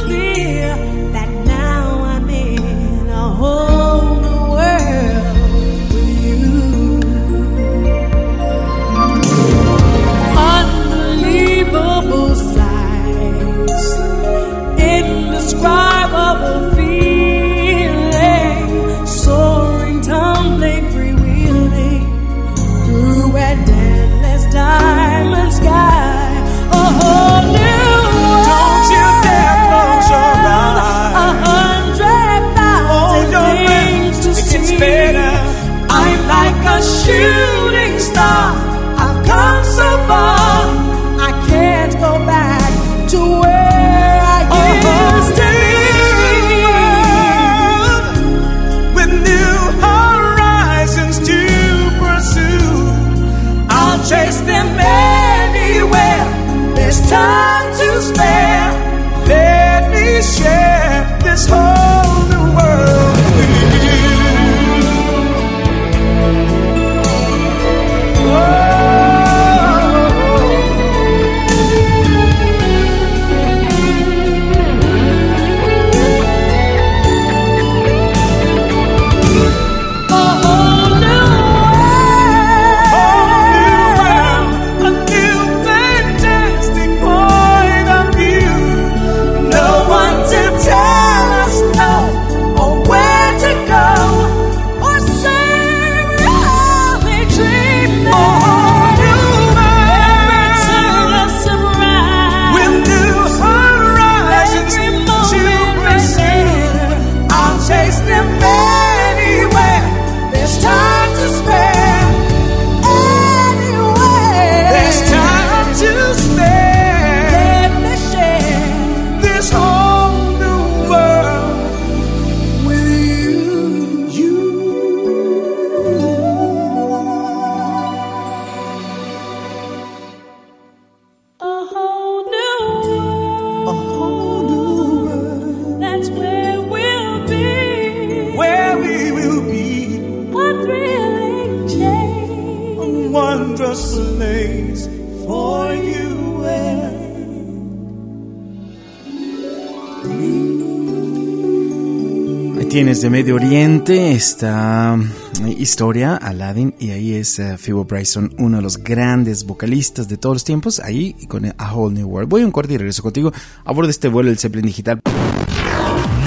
historia, 155.61 156.15
Aladdin, 156.15 156.73
y 156.79 156.91
ahí 156.91 157.13
es 157.13 157.39
uh, 157.39 157.57
Phoebe 157.57 157.83
Bryson, 157.83 158.33
uno 158.37 158.57
de 158.57 158.63
los 158.63 158.77
grandes 158.77 159.45
vocalistas 159.45 160.07
de 160.07 160.17
todos 160.17 160.35
los 160.35 160.43
tiempos, 160.43 160.79
ahí 160.79 161.15
con 161.27 161.45
A 161.45 161.73
Whole 161.73 161.95
New 161.95 162.07
World. 162.07 162.29
Voy 162.29 162.41
a 162.41 162.45
un 162.45 162.51
corte 162.51 162.73
y 162.73 162.77
regreso 162.77 163.03
contigo 163.03 163.31
a 163.63 163.71
bordo 163.71 163.87
de 163.87 163.91
este 163.91 164.07
vuelo 164.07 164.29
del 164.29 164.39
Zeppelin 164.39 164.65
Digital. 164.65 165.01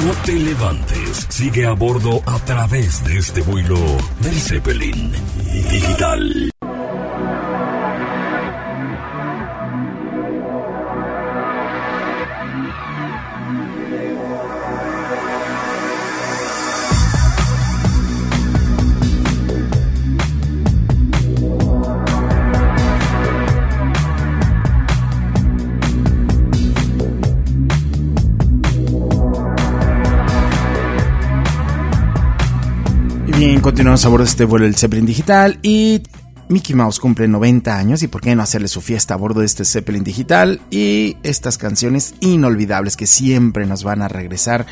No 0.05 0.13
te 0.25 0.33
levantes. 0.33 1.27
Sigue 1.31 1.67
a 1.67 1.73
bordo 1.73 2.23
a 2.27 2.39
través 2.45 3.05
de 3.05 3.19
este 3.19 3.43
vuelo 3.43 3.79
del 4.21 4.35
Zeppelin 4.35 5.13
Digital. 5.71 6.54
Continuamos 33.65 34.05
a 34.05 34.11
bordo 34.11 34.25
de 34.25 34.29
este 34.29 34.45
vuelo 34.45 34.67
del 34.67 34.77
Zeppelin 34.77 35.07
Digital 35.07 35.59
y 35.63 36.03
Mickey 36.51 36.77
Mouse 36.77 37.01
cumple 37.01 37.29
90 37.29 37.75
años 37.75 38.03
y 38.03 38.09
por 38.09 38.21
qué 38.21 38.37
no 38.37 38.43
hacerle 38.43 38.69
su 38.69 38.83
fiesta 38.83 39.15
a 39.15 39.17
bordo 39.17 39.41
de 39.41 39.47
este 39.47 39.65
Zeppelin 39.65 40.05
Digital 40.05 40.61
y 40.71 41.17
estas 41.23 41.57
canciones 41.57 42.15
inolvidables 42.21 42.95
que 42.95 43.07
siempre 43.07 43.65
nos 43.65 43.83
van 43.83 44.03
a 44.03 44.09
regresar 44.09 44.67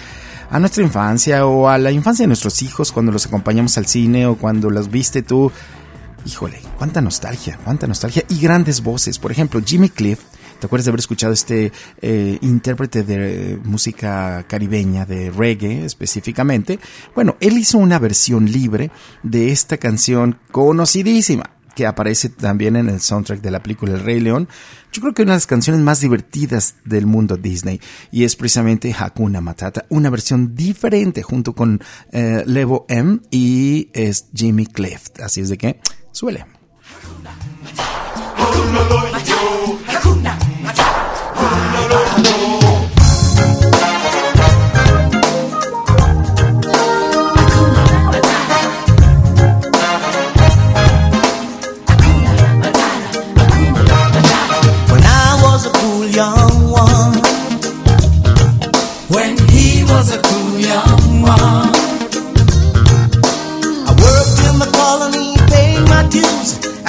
a 0.51 0.59
nuestra 0.61 0.83
infancia 0.83 1.47
o 1.47 1.71
a 1.71 1.79
la 1.79 1.91
infancia 1.91 2.25
de 2.25 2.27
nuestros 2.27 2.61
hijos 2.61 2.93
cuando 2.93 3.13
los 3.13 3.25
acompañamos 3.25 3.79
al 3.79 3.87
cine 3.87 4.27
o 4.27 4.37
cuando 4.37 4.69
los 4.69 4.91
viste 4.91 5.23
tú. 5.23 5.51
Híjole, 6.27 6.61
cuánta 6.77 7.01
nostalgia, 7.01 7.59
cuánta 7.65 7.87
nostalgia 7.87 8.25
y 8.29 8.41
grandes 8.41 8.83
voces. 8.83 9.19
Por 9.19 9.33
ejemplo, 9.33 9.63
Jimmy 9.65 9.89
Cliff 9.89 10.21
¿Te 10.63 10.67
acuerdas 10.67 10.85
de 10.85 10.91
haber 10.91 11.01
escuchado 11.01 11.33
este 11.33 11.73
eh, 12.01 12.39
intérprete 12.41 13.03
de 13.03 13.59
música 13.65 14.45
caribeña, 14.47 15.05
de 15.05 15.29
reggae 15.33 15.85
específicamente? 15.85 16.79
Bueno, 17.17 17.37
él 17.41 17.59
hizo 17.59 17.79
una 17.79 17.99
versión 17.99 18.47
libre 18.47 18.93
de 19.25 19.51
esta 19.51 19.79
canción 19.79 20.39
conocidísima 20.53 21.51
que 21.75 21.85
aparece 21.85 22.29
también 22.29 22.77
en 22.77 22.89
el 22.89 23.01
soundtrack 23.01 23.41
de 23.41 23.51
la 23.51 23.61
película 23.61 23.95
El 23.95 24.05
Rey 24.05 24.21
León. 24.21 24.49
Yo 24.93 25.03
creo 25.03 25.15
que 25.15 25.23
una 25.23 25.33
de 25.33 25.39
las 25.39 25.49
canciones 25.49 25.83
más 25.83 26.01
divertidas 26.01 26.77
del 26.85 27.07
mundo 27.07 27.37
Disney 27.37 27.81
y 28.13 28.23
es 28.23 28.37
precisamente 28.37 28.95
Hakuna 28.97 29.41
Matata, 29.41 29.85
una 29.89 30.11
versión 30.11 30.55
diferente 30.55 31.25
junto 31.25 31.55
con 31.55 31.83
eh, 32.13 32.45
Levo 32.47 32.87
M 32.89 33.19
y 33.33 33.91
es 33.95 34.27
Jimmy 34.33 34.67
Cliff. 34.67 35.09
Así 35.21 35.41
es 35.41 35.49
de 35.49 35.59
que 35.59 35.81
suele. 36.13 36.47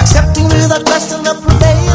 Accepting 0.04 0.44
without 0.44 0.84
question 0.84 1.22
the 1.24 1.34
prevailing 1.42 1.93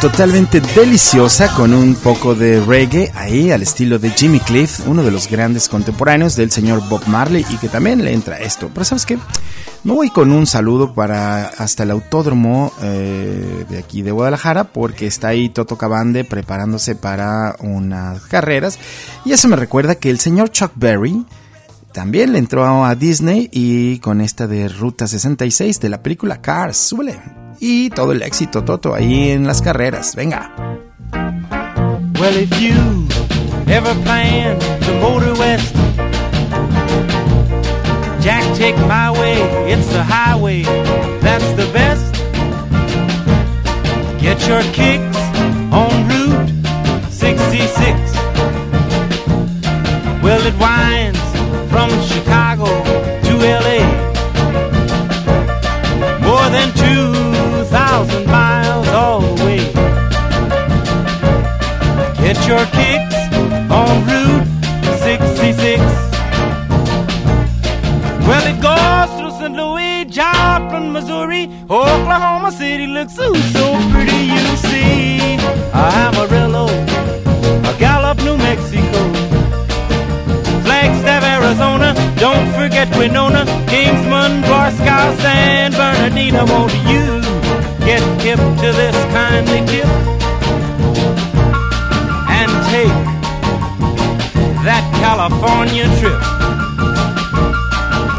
totalmente 0.00 0.62
deliciosa 0.74 1.54
con 1.54 1.74
un 1.74 1.94
poco 1.94 2.34
de 2.34 2.58
reggae 2.64 3.12
ahí 3.14 3.50
al 3.50 3.60
estilo 3.60 3.98
de 3.98 4.08
Jimmy 4.10 4.40
Cliff, 4.40 4.80
uno 4.86 5.02
de 5.02 5.10
los 5.10 5.28
grandes 5.28 5.68
contemporáneos 5.68 6.36
del 6.36 6.50
señor 6.50 6.88
Bob 6.88 7.06
Marley 7.06 7.44
y 7.50 7.56
que 7.58 7.68
también 7.68 8.02
le 8.02 8.14
entra 8.14 8.38
esto. 8.38 8.70
Pero 8.72 8.84
sabes 8.84 9.04
qué, 9.04 9.18
me 9.84 9.92
voy 9.92 10.08
con 10.08 10.32
un 10.32 10.46
saludo 10.46 10.94
para 10.94 11.48
hasta 11.48 11.82
el 11.82 11.90
autódromo 11.90 12.72
eh, 12.82 13.66
de 13.68 13.78
aquí 13.78 14.00
de 14.00 14.10
Guadalajara 14.10 14.64
porque 14.64 15.06
está 15.06 15.28
ahí 15.28 15.50
Toto 15.50 15.76
Cabande 15.76 16.24
preparándose 16.24 16.94
para 16.94 17.56
unas 17.60 18.22
carreras. 18.22 18.78
Y 19.26 19.32
eso 19.32 19.48
me 19.48 19.56
recuerda 19.56 19.96
que 19.96 20.08
el 20.08 20.18
señor 20.18 20.50
Chuck 20.50 20.72
Berry 20.76 21.26
también 21.92 22.32
le 22.32 22.38
entró 22.38 22.84
a 22.84 22.94
Disney 22.94 23.50
y 23.52 23.98
con 23.98 24.22
esta 24.22 24.46
de 24.46 24.68
Ruta 24.68 25.06
66 25.06 25.78
de 25.78 25.88
la 25.90 26.02
película 26.02 26.40
Cars, 26.40 26.78
súbele 26.78 27.39
y 27.60 27.90
todo 27.90 28.12
el 28.12 28.22
éxito 28.22 28.64
Toto 28.64 28.94
ahí 28.94 29.30
en 29.30 29.46
las 29.46 29.62
carreras. 29.62 30.16
Venga. 30.16 30.50
Well, 32.18 32.36
if 32.36 32.60
you 32.60 33.06
ever 33.72 33.94
plan 34.02 34.58
to 34.58 34.92
motor 35.00 35.34
west, 35.38 35.74
Jack, 38.20 38.44
take 38.56 38.76
my 38.86 39.10
way. 39.10 39.40
It's 39.72 39.86
the 39.92 40.02
highway 40.02 40.64
that's 41.20 41.50
the 41.52 41.70
best. 41.72 42.14
Get 44.20 44.46
your 44.46 44.62
kicks 44.72 45.16
on 45.72 46.08
Route 46.08 46.50
66. 47.10 47.96
Well, 50.22 50.44
it 50.46 50.54
winds 50.58 51.18
from 51.70 51.90
Chicago 52.02 53.09
your 62.50 62.66
kicks 62.78 63.14
on 63.70 63.92
Route 64.10 64.44
66. 65.06 65.80
Well, 68.26 68.44
it 68.52 68.58
goes 68.60 69.10
through 69.16 69.34
St. 69.38 69.54
Louis, 69.54 70.04
Joplin, 70.06 70.90
Missouri, 70.90 71.44
Oklahoma 71.70 72.50
City 72.50 72.88
looks 72.88 73.16
ooh, 73.20 73.36
so 73.54 73.64
pretty, 73.92 74.22
you 74.34 74.44
see. 74.66 75.38
Amarillo, 75.72 76.66
a 77.70 77.72
Gallup, 77.78 78.18
New 78.24 78.36
Mexico. 78.36 79.00
Flagstaff, 80.64 81.22
Arizona, 81.36 81.94
don't 82.18 82.48
forget 82.58 82.88
Winona, 82.98 83.44
Kingsman, 83.68 84.40
Barstow, 84.42 85.16
San 85.22 85.70
Bernardino, 85.70 86.44
won't 86.46 86.74
you? 86.90 87.20
get 87.86 88.02
hip 88.20 88.38
to 88.58 88.72
this 88.72 88.96
kindly 89.14 89.58
and 89.58 90.19
take 92.70 92.86
that 94.62 94.86
California 95.02 95.86
trip. 95.98 96.22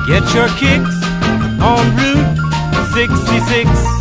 Get 0.06 0.28
your 0.36 0.50
kicks 0.60 0.98
on 1.64 1.96
Route 1.96 2.36
66. 2.94 4.01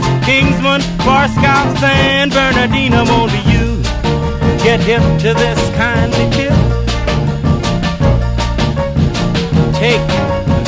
Winona, 0.00 0.24
Kingsman, 0.24 0.80
Barstow, 0.98 1.74
San 1.80 2.30
Bernardino, 2.30 3.04
won't 3.04 3.32
you 3.46 3.82
get 4.62 4.80
hip 4.80 5.02
to 5.20 5.34
this 5.34 5.76
kindly 5.76 6.30
tip? 6.30 6.52
Take 9.74 10.06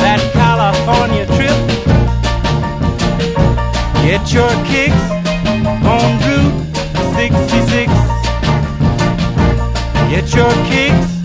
that 0.00 0.20
California 0.32 1.26
trip, 1.26 1.56
get 4.02 4.32
your 4.32 4.50
kicks 4.66 5.10
on 5.84 6.18
Route 6.24 6.76
66. 7.14 7.92
Get 10.10 10.34
your 10.34 10.52
kicks 10.68 11.21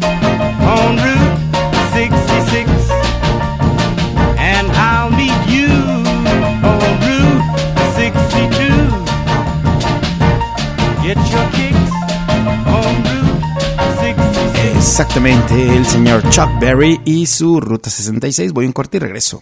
Exactamente, 14.89 15.77
el 15.77 15.85
señor 15.85 16.27
Chuck 16.29 16.59
Berry 16.59 17.01
y 17.05 17.25
su 17.25 17.59
Ruta 17.59 17.89
66. 17.89 18.53
Voy 18.53 18.65
un 18.65 18.71
corte 18.71 18.97
y 18.97 18.99
regreso 18.99 19.39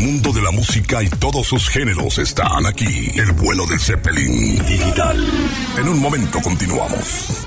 mundo 0.00 0.32
de 0.32 0.40
la 0.40 0.50
música 0.50 1.02
y 1.02 1.10
todos 1.10 1.46
sus 1.46 1.68
géneros 1.68 2.18
están 2.18 2.64
aquí. 2.66 3.10
El 3.14 3.32
vuelo 3.32 3.66
del 3.66 3.78
Zeppelin 3.78 4.56
digital. 4.64 5.26
En 5.76 5.88
un 5.88 6.00
momento 6.00 6.40
continuamos. 6.40 7.46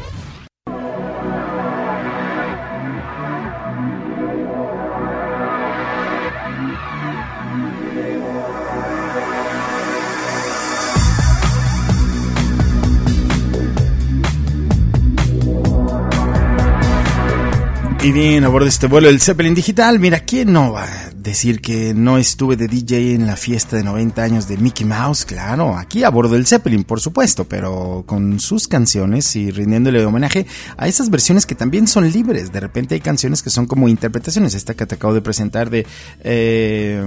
Y 18.04 18.12
bien, 18.12 18.44
a 18.44 18.50
bordo 18.50 18.66
de 18.66 18.70
este 18.70 18.88
vuelo 18.88 19.08
del 19.08 19.22
Zeppelin 19.22 19.56
Digital, 19.56 19.98
mira, 19.98 20.20
¿quién 20.20 20.52
no 20.52 20.74
va 20.74 20.84
a 20.84 21.10
decir 21.16 21.62
que 21.62 21.94
no 21.94 22.18
estuve 22.18 22.58
de 22.58 22.68
DJ 22.68 23.14
en 23.14 23.26
la 23.26 23.38
fiesta 23.38 23.78
de 23.78 23.84
90 23.86 24.22
años 24.22 24.46
de 24.50 24.58
Mickey 24.58 24.86
Mouse? 24.86 25.24
Claro, 25.24 25.78
aquí 25.78 26.04
a 26.04 26.10
bordo 26.10 26.34
del 26.34 26.46
Zeppelin, 26.46 26.84
por 26.84 27.00
supuesto, 27.00 27.46
pero 27.46 28.04
con 28.06 28.42
sus 28.42 28.68
canciones 28.68 29.38
y 29.38 29.52
rindiéndole 29.52 30.04
homenaje 30.04 30.46
a 30.76 30.90
esas 30.90 31.10
versiones 31.10 31.46
que 31.46 31.56
también 31.56 31.88
son 31.88 32.12
libres. 32.12 32.52
De 32.52 32.60
repente 32.60 32.96
hay 32.96 33.00
canciones 33.00 33.42
que 33.42 33.50
son 33.50 33.68
como 33.68 33.88
interpretaciones. 33.88 34.54
Esta 34.54 34.74
que 34.74 34.86
te 34.86 34.96
acabo 34.96 35.14
de 35.14 35.22
presentar 35.22 35.70
de 35.70 35.88
eh, 36.26 37.02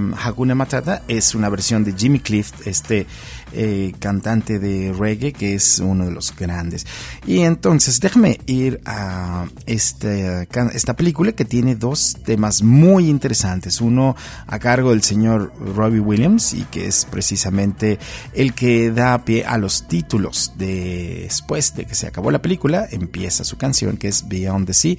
Matata 0.54 1.02
es 1.08 1.34
una 1.34 1.50
versión 1.50 1.84
de 1.84 1.92
Jimmy 1.92 2.20
Cliff, 2.20 2.52
este 2.64 3.06
eh, 3.52 3.94
cantante 3.98 4.58
de 4.58 4.92
reggae 4.92 5.32
que 5.32 5.54
es 5.54 5.78
uno 5.78 6.06
de 6.06 6.10
los 6.10 6.34
grandes. 6.34 6.86
Y 7.26 7.40
entonces 7.40 8.00
déjame 8.00 8.40
ir 8.46 8.80
a 8.84 9.46
este, 9.66 10.48
esta 10.72 10.94
película 10.94 11.32
que 11.32 11.44
tiene 11.44 11.76
dos 11.76 12.16
temas 12.24 12.62
muy 12.62 13.08
interesantes. 13.08 13.80
Uno 13.80 14.16
a 14.46 14.58
cargo 14.58 14.90
del 14.90 15.02
señor 15.02 15.52
Robbie 15.58 16.00
Williams 16.00 16.54
y 16.54 16.62
que 16.64 16.86
es 16.86 17.04
precisamente 17.04 17.98
el 18.34 18.52
que 18.54 18.90
da 18.90 19.24
pie 19.24 19.44
a 19.44 19.58
los 19.58 19.86
títulos 19.88 20.52
de, 20.56 21.22
después 21.24 21.74
de 21.74 21.86
que 21.86 21.94
se 21.94 22.06
acabó 22.06 22.30
la 22.30 22.42
película, 22.42 22.86
empieza 22.90 23.44
su 23.44 23.56
canción 23.56 23.96
que 23.96 24.08
es 24.08 24.28
Beyond 24.28 24.66
the 24.66 24.74
Sea 24.74 24.96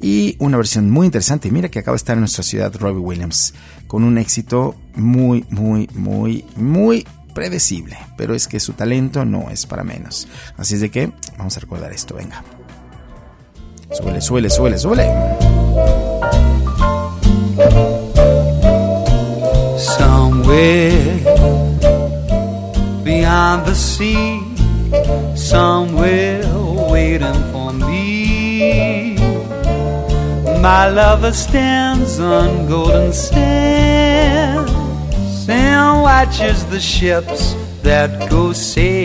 y 0.00 0.36
una 0.38 0.56
versión 0.56 0.90
muy 0.90 1.06
interesante. 1.06 1.50
Mira 1.50 1.70
que 1.70 1.78
acaba 1.78 1.94
de 1.94 1.98
estar 1.98 2.14
en 2.14 2.20
nuestra 2.20 2.44
ciudad 2.44 2.74
Robbie 2.78 3.00
Williams 3.00 3.54
con 3.86 4.04
un 4.04 4.18
éxito 4.18 4.74
muy, 4.94 5.44
muy, 5.50 5.88
muy, 5.94 6.44
muy 6.56 7.06
predecible, 7.36 7.98
pero 8.16 8.34
es 8.34 8.48
que 8.48 8.58
su 8.58 8.72
talento 8.72 9.26
no 9.26 9.50
es 9.50 9.66
para 9.66 9.84
menos. 9.84 10.26
Así 10.56 10.76
es 10.76 10.80
de 10.80 10.90
que 10.90 11.12
vamos 11.36 11.54
a 11.58 11.60
recordar 11.60 11.92
esto, 11.92 12.14
venga. 12.14 12.42
Suele, 13.92 14.22
suele, 14.22 14.48
suele, 14.48 14.78
suele. 14.78 15.06
Somewhere 19.98 21.20
beyond 23.04 23.66
the 23.66 23.74
sea, 23.74 24.40
somewhere 25.34 26.42
waiting 26.90 27.52
for 27.52 27.70
me. 27.74 29.16
My 30.62 30.88
lover 30.88 31.34
stands 31.34 32.18
on 32.18 32.66
golden 32.66 33.12
sands 33.12 34.75
and 35.48 36.02
watches 36.02 36.64
the 36.66 36.80
ships 36.80 37.54
that 37.82 38.30
go 38.30 38.52
sailing 38.52 38.96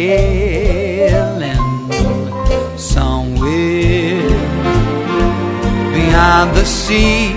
somewhere 2.77 4.21
beyond 5.93 6.55
the 6.55 6.65
sea. 6.65 7.29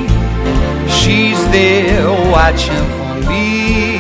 She's 0.89 1.41
there 1.51 2.09
watching 2.31 2.87
for 2.97 3.15
me. 3.29 3.97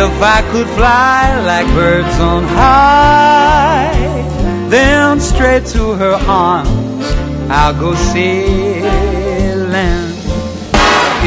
If 0.00 0.22
I 0.22 0.42
could 0.50 0.68
fly 0.78 1.40
like 1.44 1.66
birds 1.74 2.20
on 2.20 2.42
high, 2.44 3.92
then 4.68 5.20
straight 5.20 5.66
to 5.66 5.94
her 5.94 6.14
arms 6.26 7.04
I'll 7.50 7.74
go 7.78 7.94
sailing. 7.94 9.07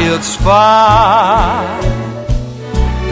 It's 0.04 0.34
far 0.34 1.80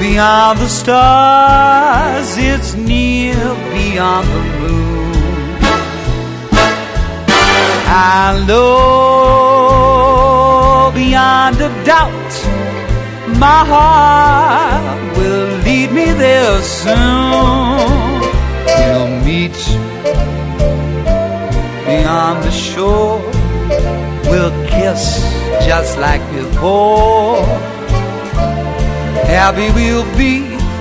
beyond 0.01 0.59
the 0.59 0.69
stars, 0.69 2.37
it's 2.37 2.75
near 2.75 3.37
beyond 3.73 4.27
the 4.27 4.43
moon. 4.59 5.15
I 7.87 8.45
know 8.47 8.91
beyond 10.93 11.61
a 11.61 11.71
doubt 11.85 12.33
my 13.39 13.65
heart 13.73 15.17
will 15.17 15.49
lead 15.65 15.93
me 15.93 16.13
there 16.13 16.61
soon. 16.61 18.21
We'll 18.67 19.11
meet 19.25 19.59
beyond 21.87 22.43
the 22.43 22.51
shore. 22.51 23.21
We'll 24.31 24.55
kiss 24.67 25.05
just 25.67 25.99
like 25.99 26.23
before. 26.33 27.45
Happy 29.27 29.71
we'll 29.73 30.05
be 30.17 30.41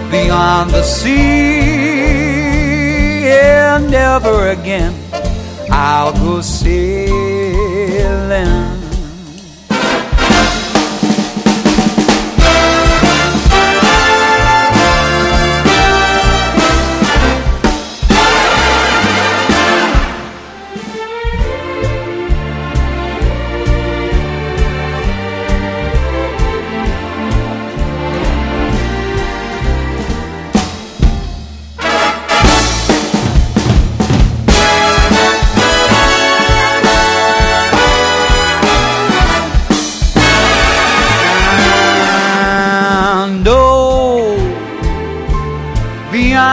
beyond 0.09 0.71
the 0.71 0.83
sea, 0.83 1.11
and 3.27 3.89
never 3.91 4.49
again 4.49 4.93
I'll 5.71 6.13
go 6.13 6.41
sailing. 6.41 7.09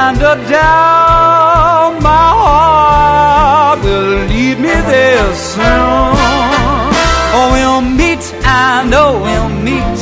Beyond 0.07 0.23
a 0.23 0.37
doubt, 0.49 1.99
my 2.01 2.29
heart 2.41 3.81
will 3.83 4.27
lead 4.29 4.59
me 4.59 4.75
there 4.93 5.35
soon. 5.35 5.65
Oh, 7.35 7.49
we'll 7.53 7.81
meet, 7.81 8.23
I 8.45 8.85
know 8.89 9.21
we'll 9.21 9.49
meet 9.49 10.01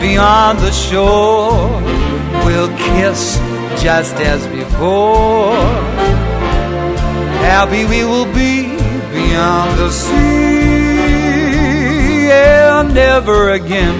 beyond 0.00 0.58
the 0.58 0.72
shore. 0.72 1.70
We'll 2.44 2.76
kiss 2.76 3.38
just 3.80 4.16
as 4.16 4.44
before. 4.48 5.54
Happy 7.46 7.84
we 7.84 8.04
will 8.04 8.26
be 8.34 8.76
beyond 9.12 9.78
the 9.78 9.90
sea, 9.90 10.16
and 12.32 12.94
never 12.94 13.50
again 13.50 13.94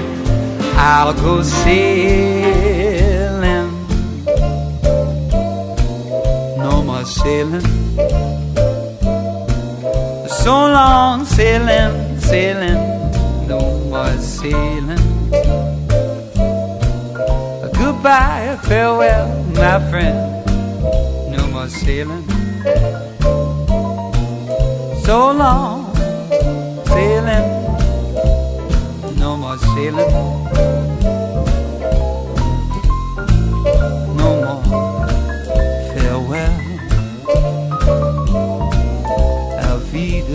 I'll 0.77 1.15
go 1.15 1.43
sailing. 1.43 2.66
Sailing. 7.27 7.67
So 10.29 10.53
long 10.79 11.25
sailing, 11.25 12.21
sailing. 12.21 12.79
No 13.49 13.61
more 13.91 14.17
sailing. 14.19 15.05
Goodbye, 17.79 18.57
farewell, 18.63 19.27
my 19.59 19.77
friend. 19.91 20.19
No 21.35 21.43
more 21.55 21.69
sailing. 21.69 22.25
So 25.05 25.17
long 25.43 25.93
sailing. 26.87 27.47
No 29.19 29.37
more 29.37 29.59
sailing. 29.75 30.46
More. 39.97 40.27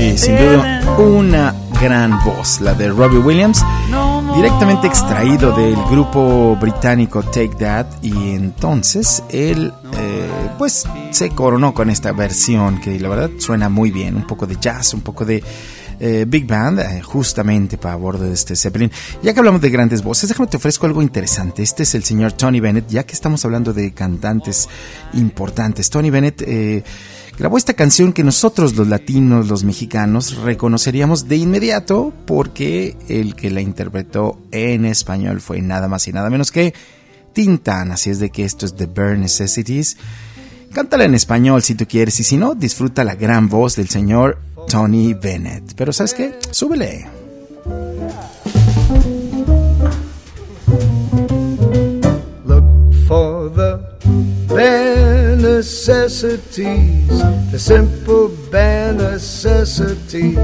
Y 0.00 0.16
sin 0.16 0.36
duda, 0.36 0.80
una 0.98 1.54
gran 1.80 2.22
voz, 2.24 2.60
la 2.60 2.74
de 2.74 2.88
Robbie 2.88 3.18
Williams, 3.18 3.64
directamente 4.34 4.86
extraído 4.86 5.52
del 5.52 5.76
grupo 5.90 6.56
británico 6.56 7.22
Take 7.22 7.56
That. 7.58 7.86
Y 8.02 8.34
entonces 8.34 9.22
él, 9.30 9.72
eh, 9.96 10.30
pues, 10.56 10.86
se 11.10 11.30
coronó 11.30 11.74
con 11.74 11.90
esta 11.90 12.12
versión 12.12 12.80
que 12.80 12.98
la 13.00 13.08
verdad 13.08 13.30
suena 13.38 13.68
muy 13.68 13.90
bien. 13.90 14.16
Un 14.16 14.26
poco 14.26 14.46
de 14.46 14.56
jazz, 14.60 14.94
un 14.94 15.00
poco 15.00 15.24
de 15.24 15.42
eh, 16.00 16.24
Big 16.28 16.46
Band, 16.46 16.80
eh, 16.80 17.02
justamente 17.02 17.76
para 17.78 17.96
bordo 17.96 18.24
de 18.24 18.34
este 18.34 18.54
Zeppelin. 18.54 18.90
Ya 19.22 19.32
que 19.32 19.40
hablamos 19.40 19.60
de 19.60 19.70
grandes 19.70 20.02
voces, 20.02 20.28
déjame 20.28 20.48
te 20.48 20.56
ofrezco 20.56 20.86
algo 20.86 21.02
interesante. 21.02 21.62
Este 21.62 21.82
es 21.82 21.94
el 21.94 22.04
señor 22.04 22.32
Tony 22.32 22.60
Bennett, 22.60 22.88
ya 22.88 23.04
que 23.04 23.14
estamos 23.14 23.44
hablando 23.44 23.72
de 23.72 23.92
cantantes 23.92 24.68
importantes. 25.14 25.90
Tony 25.90 26.10
Bennett 26.10 26.42
eh, 26.42 26.84
grabó 27.36 27.58
esta 27.58 27.74
canción 27.74 28.12
que 28.12 28.22
nosotros 28.22 28.76
los 28.76 28.86
latinos, 28.86 29.48
los 29.48 29.64
mexicanos, 29.64 30.36
reconoceríamos 30.36 31.26
de 31.26 31.36
inmediato 31.36 32.12
porque 32.26 32.96
el 33.08 33.34
que 33.34 33.50
la 33.50 33.60
interpretó 33.60 34.38
en 34.52 34.84
español 34.84 35.40
fue 35.40 35.62
nada 35.62 35.88
más 35.88 36.06
y 36.06 36.12
nada 36.12 36.30
menos 36.30 36.52
que 36.52 36.74
Tintán. 37.32 37.92
Así 37.92 38.10
es 38.10 38.18
de 38.18 38.30
que 38.30 38.44
esto 38.44 38.66
es 38.66 38.74
The 38.74 38.86
Bare 38.86 39.18
Necessities. 39.18 39.96
Cántala 40.72 41.04
en 41.04 41.14
español 41.14 41.62
si 41.62 41.74
tú 41.74 41.86
quieres 41.86 42.20
y 42.20 42.24
si 42.24 42.36
no, 42.36 42.54
disfruta 42.54 43.04
la 43.04 43.14
gran 43.14 43.48
voz 43.48 43.76
del 43.76 43.88
señor 43.88 44.38
Tony 44.68 45.14
Bennett. 45.14 45.74
Pero 45.74 45.92
¿sabes 45.92 46.14
qué? 46.14 46.38
Súbele. 46.50 47.06
Look 52.46 52.94
for 53.06 53.50
the 53.50 53.80
bare 54.46 55.36
necessities, 55.36 57.08
the 57.50 57.58
simple 57.58 58.30
bare 58.50 58.92
necessities. 58.92 60.38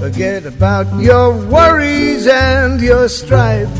Forget 0.00 0.46
about 0.46 0.86
your 1.00 1.32
worries 1.50 2.26
and 2.26 2.80
your 2.80 3.08
strife. 3.08 3.70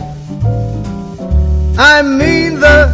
I 1.78 2.02
mean 2.02 2.58
the 2.58 2.88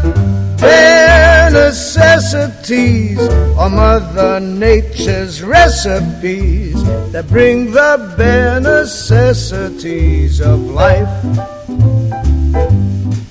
bare 0.61 1.22
necessities 1.51 3.19
are 3.59 3.71
Mother 3.71 4.41
Nature's 4.41 5.43
recipes 5.43 6.75
that 7.13 7.27
bring 7.29 7.73
the 7.73 8.15
bare 8.17 8.61
necessities 8.61 10.41
of 10.41 10.61
life. 10.61 11.09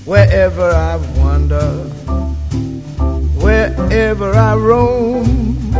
Wherever 0.04 0.70
I 0.70 0.96
wander, 1.16 1.84
wherever 3.40 4.32
I 4.34 4.54
roam, 4.56 5.72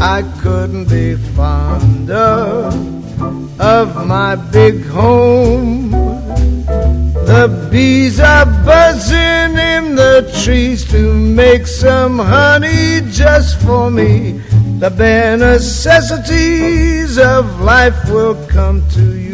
I 0.00 0.22
couldn't 0.40 0.88
be 0.88 1.16
fonder 1.36 2.70
of 3.58 4.06
my 4.06 4.36
big 4.36 4.84
home. 4.86 6.09
The 7.30 7.46
bees 7.70 8.18
are 8.18 8.44
buzzing 8.44 9.56
in 9.56 9.94
the 9.94 10.28
trees 10.42 10.84
to 10.90 11.14
make 11.14 11.64
some 11.64 12.18
honey 12.18 13.02
just 13.08 13.60
for 13.60 13.88
me. 13.88 14.40
The 14.80 14.90
bare 14.90 15.36
necessities 15.36 17.18
of 17.20 17.60
life 17.60 18.10
will 18.10 18.34
come 18.48 18.82
to 18.96 19.16
you. 19.16 19.30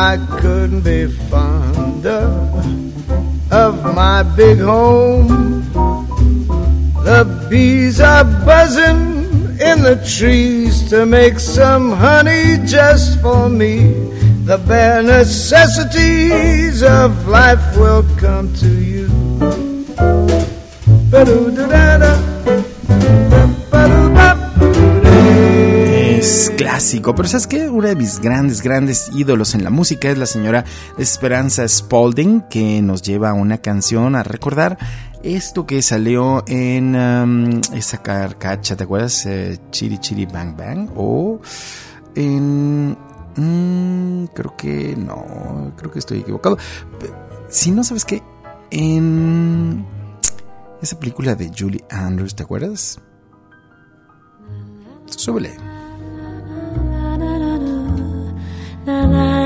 I 0.00 0.16
couldn't 0.38 0.82
be 0.82 1.08
fonder 1.28 2.22
of 3.50 3.82
my 3.96 4.22
big 4.36 4.60
home. 4.60 5.26
The 7.02 7.24
bees 7.50 8.00
are 8.00 8.22
buzzing 8.22 9.58
in 9.60 9.82
the 9.82 10.00
trees 10.06 10.88
to 10.90 11.04
make 11.04 11.40
some 11.40 11.90
honey 11.90 12.58
just 12.64 13.20
for 13.20 13.48
me. 13.48 13.90
The 14.44 14.58
bare 14.68 15.02
necessities 15.02 16.84
of 16.84 17.26
life 17.26 17.76
will 17.76 18.04
come 18.18 18.54
to 18.54 18.68
you. 18.68 19.08
Ba-do-da-da-da. 21.10 22.17
Clásico, 26.56 27.14
pero 27.14 27.26
¿sabes 27.26 27.46
qué? 27.46 27.68
Una 27.68 27.88
de 27.88 27.96
mis 27.96 28.20
grandes, 28.20 28.60
grandes 28.60 29.10
ídolos 29.14 29.54
en 29.54 29.64
la 29.64 29.70
música 29.70 30.10
es 30.10 30.18
la 30.18 30.26
señora 30.26 30.64
Esperanza 30.98 31.66
Spalding, 31.66 32.42
que 32.50 32.82
nos 32.82 33.00
lleva 33.02 33.32
una 33.32 33.58
canción 33.58 34.14
a 34.14 34.22
recordar 34.22 34.76
esto 35.22 35.66
que 35.66 35.80
salió 35.80 36.44
en 36.46 36.94
um, 36.94 37.60
esa 37.72 38.02
carcacha, 38.02 38.76
¿te 38.76 38.84
acuerdas? 38.84 39.24
Eh, 39.26 39.58
Chiri 39.70 39.98
Chiri 39.98 40.26
Bang 40.26 40.56
Bang, 40.56 40.90
o 40.96 41.40
en... 42.14 42.96
mm, 43.36 44.26
creo 44.34 44.56
que 44.56 44.96
no, 44.96 45.72
creo 45.76 45.90
que 45.90 45.98
estoy 45.98 46.18
equivocado. 46.18 46.58
Si 47.48 47.70
no, 47.70 47.82
¿sabes 47.84 48.04
qué? 48.04 48.22
En 48.70 49.84
esa 50.82 50.98
película 50.98 51.34
de 51.34 51.50
Julie 51.56 51.84
Andrews, 51.90 52.34
¿te 52.34 52.42
acuerdas? 52.42 53.00
Súbele. 55.06 55.67
la 58.98 59.06
la 59.06 59.37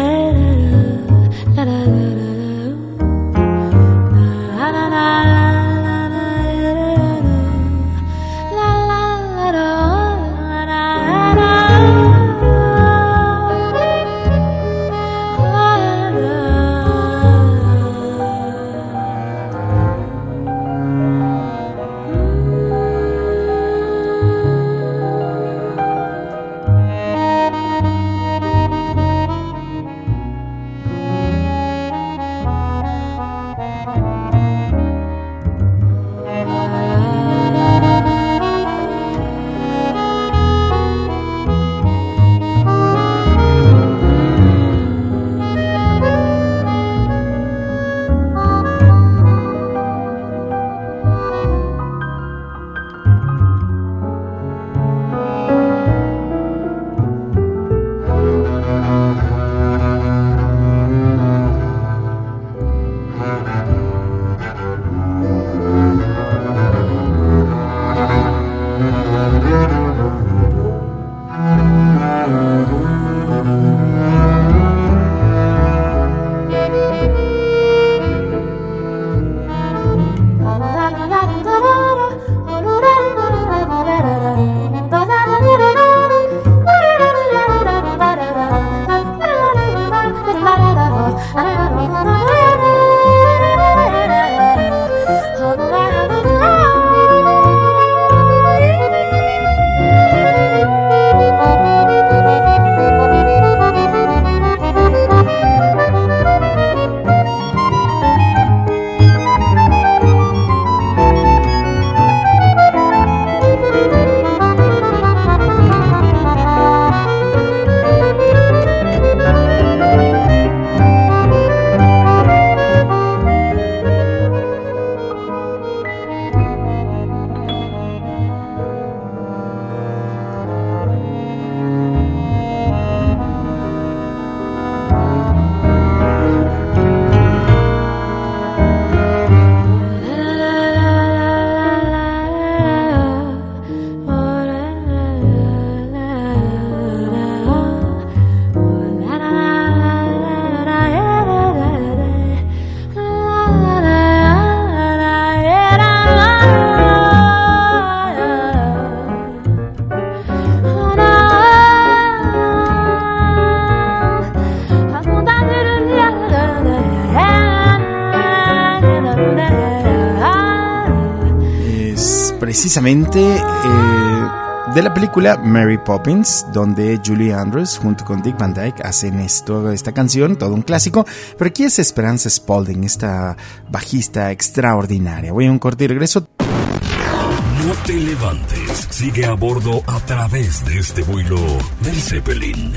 precisamente 172.72 173.20
eh, 173.20 174.72
de 174.74 174.82
la 174.82 174.94
película 174.94 175.36
Mary 175.36 175.76
Poppins, 175.76 176.46
donde 176.54 176.98
Julie 177.04 177.34
Andrews 177.34 177.76
junto 177.76 178.02
con 178.02 178.22
Dick 178.22 178.38
Van 178.38 178.54
Dyke 178.54 178.80
hacen 178.82 179.20
esto, 179.20 179.70
esta 179.70 179.92
canción, 179.92 180.36
todo 180.36 180.54
un 180.54 180.62
clásico. 180.62 181.04
Pero 181.36 181.50
aquí 181.50 181.64
es 181.64 181.78
Esperanza 181.78 182.30
Spalding, 182.30 182.84
esta 182.84 183.36
bajista 183.68 184.30
extraordinaria. 184.30 185.32
Voy 185.32 185.48
a 185.48 185.50
un 185.50 185.58
corte 185.58 185.84
y 185.84 185.88
regreso. 185.88 186.26
No 186.38 187.74
te 187.84 187.92
levantes. 187.92 188.88
Sigue 188.88 189.26
a 189.26 189.34
bordo 189.34 189.82
a 189.86 190.00
través 190.06 190.64
de 190.64 190.78
este 190.78 191.02
vuelo 191.02 191.40
del 191.82 192.00
Zeppelin 192.00 192.72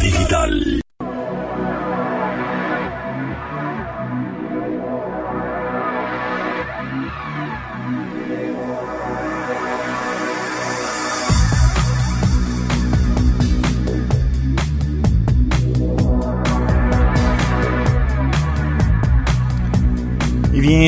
digital. 0.00 0.81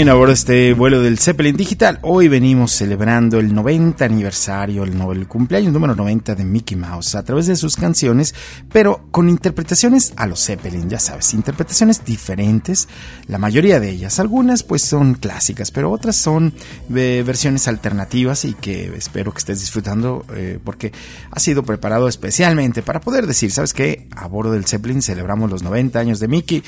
Y 0.05 0.07
bien, 0.07 0.19
ahora 0.19 0.35
este 0.35 0.75
vuelo 0.75 1.01
del 1.01 1.19
Zeppelin 1.19 1.57
Digital. 1.57 1.99
Hoy 2.03 2.29
venimos 2.29 2.73
celebrando 2.73 3.39
el 3.39 3.55
90 3.55 4.05
aniversario, 4.05 4.85
el 4.85 5.27
cumpleaños 5.27 5.73
número 5.73 5.95
90 5.95 6.35
de 6.35 6.45
Mickey 6.45 6.77
Mouse 6.77 7.15
a 7.15 7.23
través 7.23 7.47
de 7.47 7.57
sus 7.57 7.77
canciones, 7.77 8.35
pero 8.71 9.07
con 9.11 9.31
interpretaciones 9.31 10.13
a 10.17 10.27
los 10.27 10.45
Zeppelin, 10.45 10.91
ya 10.91 10.99
sabes, 10.99 11.33
interpretaciones 11.33 12.05
diferentes, 12.05 12.87
la 13.29 13.39
mayoría 13.39 13.81
de 13.81 13.89
ellas. 13.89 14.21
Algunas 14.21 14.63
pues 14.63 14.83
son 14.83 15.15
clásicas, 15.15 15.71
pero 15.71 15.91
otras 15.91 16.17
son 16.17 16.53
eh, 16.95 17.23
versiones 17.25 17.67
alternativas 17.67 18.45
y 18.45 18.53
que 18.53 18.95
espero 18.95 19.33
que 19.33 19.39
estés 19.39 19.61
disfrutando 19.61 20.27
eh, 20.35 20.59
porque 20.63 20.93
ha 21.31 21.41
sido 21.41 21.63
preparado 21.63 22.09
especialmente 22.09 22.83
para 22.83 23.01
poder 23.01 23.27
decir, 23.27 23.51
¿sabes 23.53 23.73
qué? 23.73 24.07
A 24.15 24.27
bordo 24.27 24.53
del 24.53 24.67
Zeppelin 24.67 25.01
celebramos 25.01 25.51
los 25.51 25.63
90 25.63 25.99
años 25.99 26.21
de 26.21 26.29
Mickey 26.29 26.63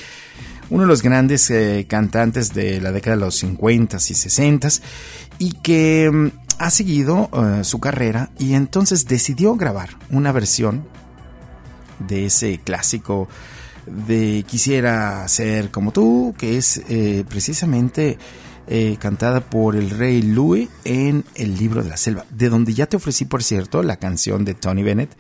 uno 0.71 0.83
de 0.83 0.89
los 0.89 1.03
grandes 1.03 1.51
eh, 1.51 1.87
cantantes 1.89 2.53
de 2.53 2.81
la 2.81 2.93
década 2.93 3.17
de 3.17 3.23
los 3.23 3.37
50 3.37 3.97
y 3.97 4.01
60 4.01 4.69
y 5.39 5.53
que 5.53 6.11
mm, 6.13 6.29
ha 6.59 6.71
seguido 6.71 7.31
eh, 7.33 7.65
su 7.65 7.79
carrera 7.79 8.31
y 8.39 8.55
entonces 8.55 9.07
decidió 9.07 9.57
grabar 9.57 9.91
una 10.11 10.33
versión 10.33 10.85
de 11.99 12.27
ese 12.27 12.61
clásico 12.63 13.29
de 13.87 14.45
Quisiera 14.47 15.27
ser 15.29 15.71
como 15.71 15.93
tú, 15.93 16.35
que 16.37 16.59
es 16.59 16.83
eh, 16.89 17.25
precisamente 17.29 18.19
cantada 18.99 19.43
por 19.43 19.77
el 19.77 19.91
rey 19.91 20.23
Louis 20.23 20.69
en 20.83 21.25
El 21.37 21.57
libro 21.57 21.85
de 21.85 21.89
la 21.89 21.97
selva, 21.97 22.27
de 22.31 22.49
donde 22.49 22.75
ya 22.75 22.87
te 22.87 22.97
ofrecí, 22.97 23.25
por 23.25 23.45
cierto, 23.45 23.85
la 23.85 23.95
canción 23.95 24.45
de 24.45 24.55
Tony 24.55 24.83
Bennett 24.83 25.17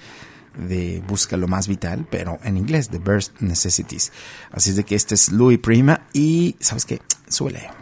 de 0.56 1.02
Busca 1.06 1.36
lo 1.36 1.48
más 1.48 1.68
vital, 1.68 2.06
pero 2.10 2.38
en 2.44 2.56
inglés, 2.56 2.88
The 2.88 2.98
Burst 2.98 3.40
Necessities. 3.40 4.12
Así 4.50 4.70
es 4.70 4.76
de 4.76 4.84
que 4.84 4.94
este 4.94 5.14
es 5.14 5.30
Louis 5.30 5.58
Prima 5.58 6.02
y, 6.12 6.56
¿sabes 6.60 6.84
qué? 6.84 7.00
Suele. 7.28 7.75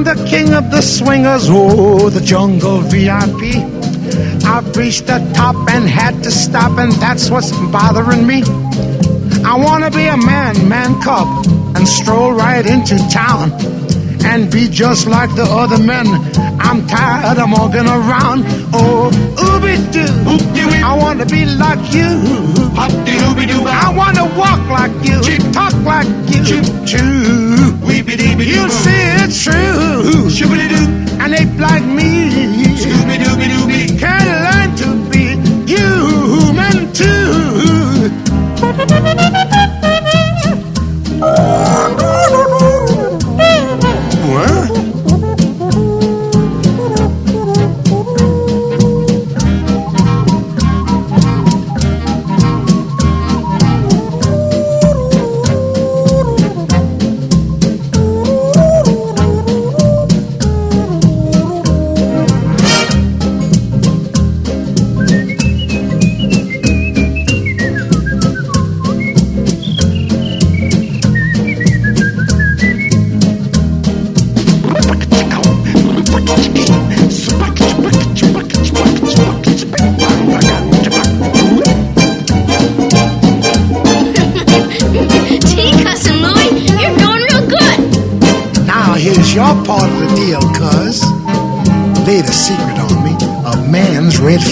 I'm 0.00 0.16
the 0.16 0.24
king 0.24 0.54
of 0.54 0.70
the 0.70 0.80
swingers, 0.80 1.48
oh, 1.50 2.08
the 2.08 2.22
jungle 2.22 2.78
VIP. 2.80 3.60
I've 4.46 4.74
reached 4.74 5.08
the 5.08 5.18
top 5.34 5.54
and 5.68 5.86
had 5.86 6.22
to 6.22 6.30
stop, 6.30 6.78
and 6.78 6.90
that's 6.92 7.28
what's 7.28 7.52
bothering 7.70 8.26
me. 8.26 8.42
I 9.44 9.56
wanna 9.58 9.90
be 9.90 10.06
a 10.06 10.16
man, 10.16 10.66
man 10.66 10.98
cub, 11.02 11.28
and 11.76 11.86
stroll 11.86 12.32
right 12.32 12.64
into 12.64 12.96
town 13.12 13.52
and 14.24 14.50
be 14.50 14.68
just 14.70 15.06
like 15.06 15.34
the 15.36 15.44
other 15.44 15.76
men. 15.76 16.06
I'm 16.58 16.86
tired 16.86 17.36
of 17.36 17.50
walking 17.50 17.86
around. 17.86 18.46
Oh, 18.72 19.10
ooby 19.36 19.76
doo. 19.92 20.08
I 20.82 20.96
wanna 20.96 21.26
be 21.26 21.44
like 21.44 21.92
you. 21.92 22.08
I 22.74 23.92
wanna 23.94 24.24
walk 24.34 24.66
like 24.70 24.96
you, 25.04 25.20
talk 25.52 25.74
like 25.84 26.08
you. 26.32 27.69
Choo. 28.20 28.42
You 28.42 28.68
see 28.68 29.02
it's 29.24 29.42
true. 29.44 30.28
And 31.22 31.34
ape 31.34 31.58
like 31.58 31.84
me 31.84 32.30
can 33.98 34.26
learn 34.46 34.70
to 34.76 34.88
be 35.10 35.24
human 35.70 36.92
too. 36.92 37.40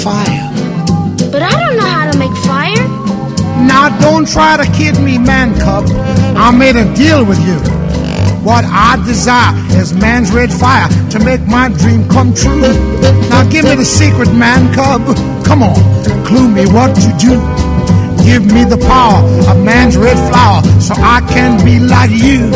Fire. 0.08 0.40
But 1.32 1.42
I 1.42 1.52
don't 1.60 1.76
know 1.76 1.90
how 1.96 2.10
to 2.10 2.16
make 2.18 2.36
fire. 2.48 2.84
Now 3.72 3.84
don't 4.00 4.26
try 4.26 4.56
to 4.56 4.66
kid 4.72 4.98
me, 5.00 5.18
man 5.18 5.48
cub. 5.60 5.84
I 6.44 6.50
made 6.50 6.76
a 6.76 6.86
deal 6.94 7.24
with 7.24 7.40
you. 7.48 7.58
What 8.48 8.64
I 8.64 8.96
desire 9.04 9.52
is 9.80 9.92
man's 9.92 10.30
red 10.32 10.50
fire 10.50 10.88
to 11.12 11.18
make 11.18 11.42
my 11.46 11.68
dream 11.80 12.08
come 12.08 12.32
true. 12.32 12.62
Now 13.28 13.42
give 13.50 13.64
me 13.66 13.74
the 13.74 13.84
secret, 13.84 14.32
man 14.32 14.72
cub. 14.74 15.02
Come 15.44 15.62
on, 15.62 15.76
clue 16.24 16.48
me 16.48 16.64
what 16.76 16.94
to 17.04 17.10
do. 17.26 17.34
Give 18.24 18.44
me 18.56 18.64
the 18.64 18.80
power 18.92 19.20
of 19.50 19.56
man's 19.64 19.96
red 19.96 20.18
flower 20.30 20.62
so 20.80 20.94
I 20.96 21.20
can 21.28 21.52
be 21.64 21.78
like 21.80 22.10
you. 22.10 22.48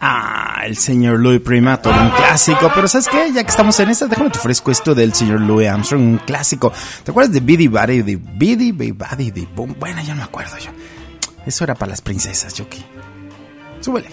Ah, 0.00 0.62
el 0.64 0.76
señor 0.76 1.18
Louis 1.20 1.40
Primato, 1.40 1.90
un 1.90 2.10
clásico. 2.10 2.70
Pero 2.74 2.88
¿sabes 2.88 3.08
qué? 3.08 3.32
Ya 3.32 3.42
que 3.44 3.50
estamos 3.50 3.78
en 3.80 3.90
esta, 3.90 4.06
déjame 4.06 4.30
te 4.30 4.38
ofrezco 4.38 4.70
esto 4.70 4.94
del 4.94 5.14
señor 5.14 5.40
Louis 5.40 5.68
Armstrong, 5.68 6.02
un 6.02 6.18
clásico. 6.18 6.72
¿Te 7.04 7.10
acuerdas 7.10 7.32
de 7.32 7.40
Biddy 7.40 7.68
Buddy, 7.68 8.02
de 8.02 8.16
Biddy 8.16 8.72
Buddy, 8.72 9.30
de 9.30 9.46
Boom? 9.54 9.76
Bueno, 9.78 10.00
ya 10.02 10.14
no 10.14 10.18
me 10.18 10.24
acuerdo 10.24 10.56
yo. 10.58 10.70
Eso 11.46 11.64
era 11.64 11.74
para 11.74 11.90
las 11.90 12.00
princesas, 12.00 12.54
Yoki. 12.54 12.84
Súbele. 13.80 14.08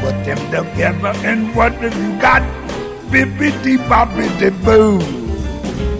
Put 0.00 0.24
them 0.24 0.38
together 0.50 1.12
and 1.26 1.54
what 1.54 1.72
have 1.82 1.94
you 1.94 2.12
got? 2.20 2.42
Bibbidi 3.12 3.76
bobbidi 3.88 4.50
boo. 4.64 5.19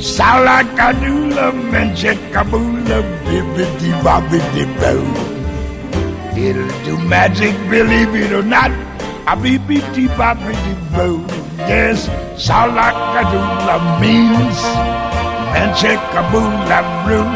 Salakadula, 0.00 1.52
Menchikabula, 1.72 2.98
Bibbidi 3.24 3.90
Bobbidi 4.04 4.64
boo. 4.80 5.06
It'll 6.40 6.84
do 6.84 6.96
magic, 7.08 7.54
believe 7.68 8.14
it 8.14 8.32
or 8.32 8.42
not. 8.42 8.70
A 9.26 9.36
bibbidi 9.36 10.08
bobbidi 10.16 10.74
boo. 10.94 11.20
Yes, 11.68 12.08
Salakadula 12.36 14.00
means 14.00 14.58
Menchikabula 15.52 16.78
brew. 17.04 17.28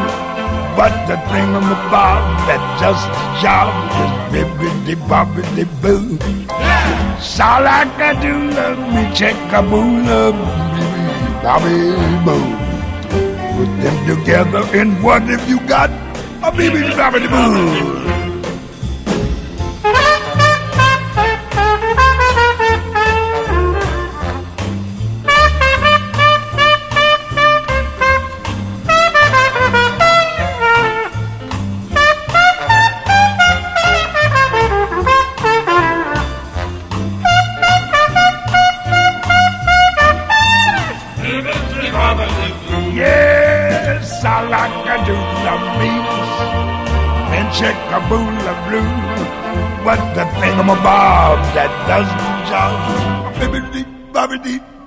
But 0.75 0.91
the 1.07 1.15
thing 1.29 1.49
on 1.55 1.63
the 1.69 1.79
bar 1.93 2.19
that 2.47 2.61
just 2.81 3.05
job 3.41 3.71
is 4.03 4.13
bibbidi 4.33 4.95
bobbidi 5.07 5.65
boo. 5.81 6.17
Yeah. 6.49 7.17
Salakadula, 7.19 8.65
me 8.93 9.03
checkaboola, 9.15 10.33
Bobby 11.45 11.77
Boo. 12.25 12.41
Put 13.55 13.69
them 13.83 13.97
together 14.07 14.63
and 14.73 15.03
what 15.03 15.21
have 15.29 15.47
you 15.47 15.59
got? 15.67 15.91
A 16.41 16.51
BB 16.51 16.97
Bobby 16.97 17.27
Boone. 17.27 18.04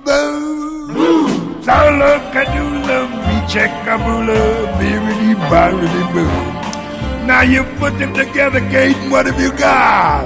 Boo. 0.05 1.27
So 1.63 1.75
look 1.99 2.35
a 2.35 2.43
doodle 2.53 3.07
me 3.25 3.35
check 3.47 3.71
a 3.87 3.95
boola, 4.03 4.39
bibbidi 4.79 5.31
bobbidi 5.49 6.03
boo. 6.13 7.25
Now 7.25 7.41
you 7.41 7.63
put 7.79 7.97
them 7.99 8.13
together, 8.13 8.59
Kate, 8.71 8.97
what 9.11 9.25
have 9.27 9.39
you 9.39 9.51
got? 9.51 10.25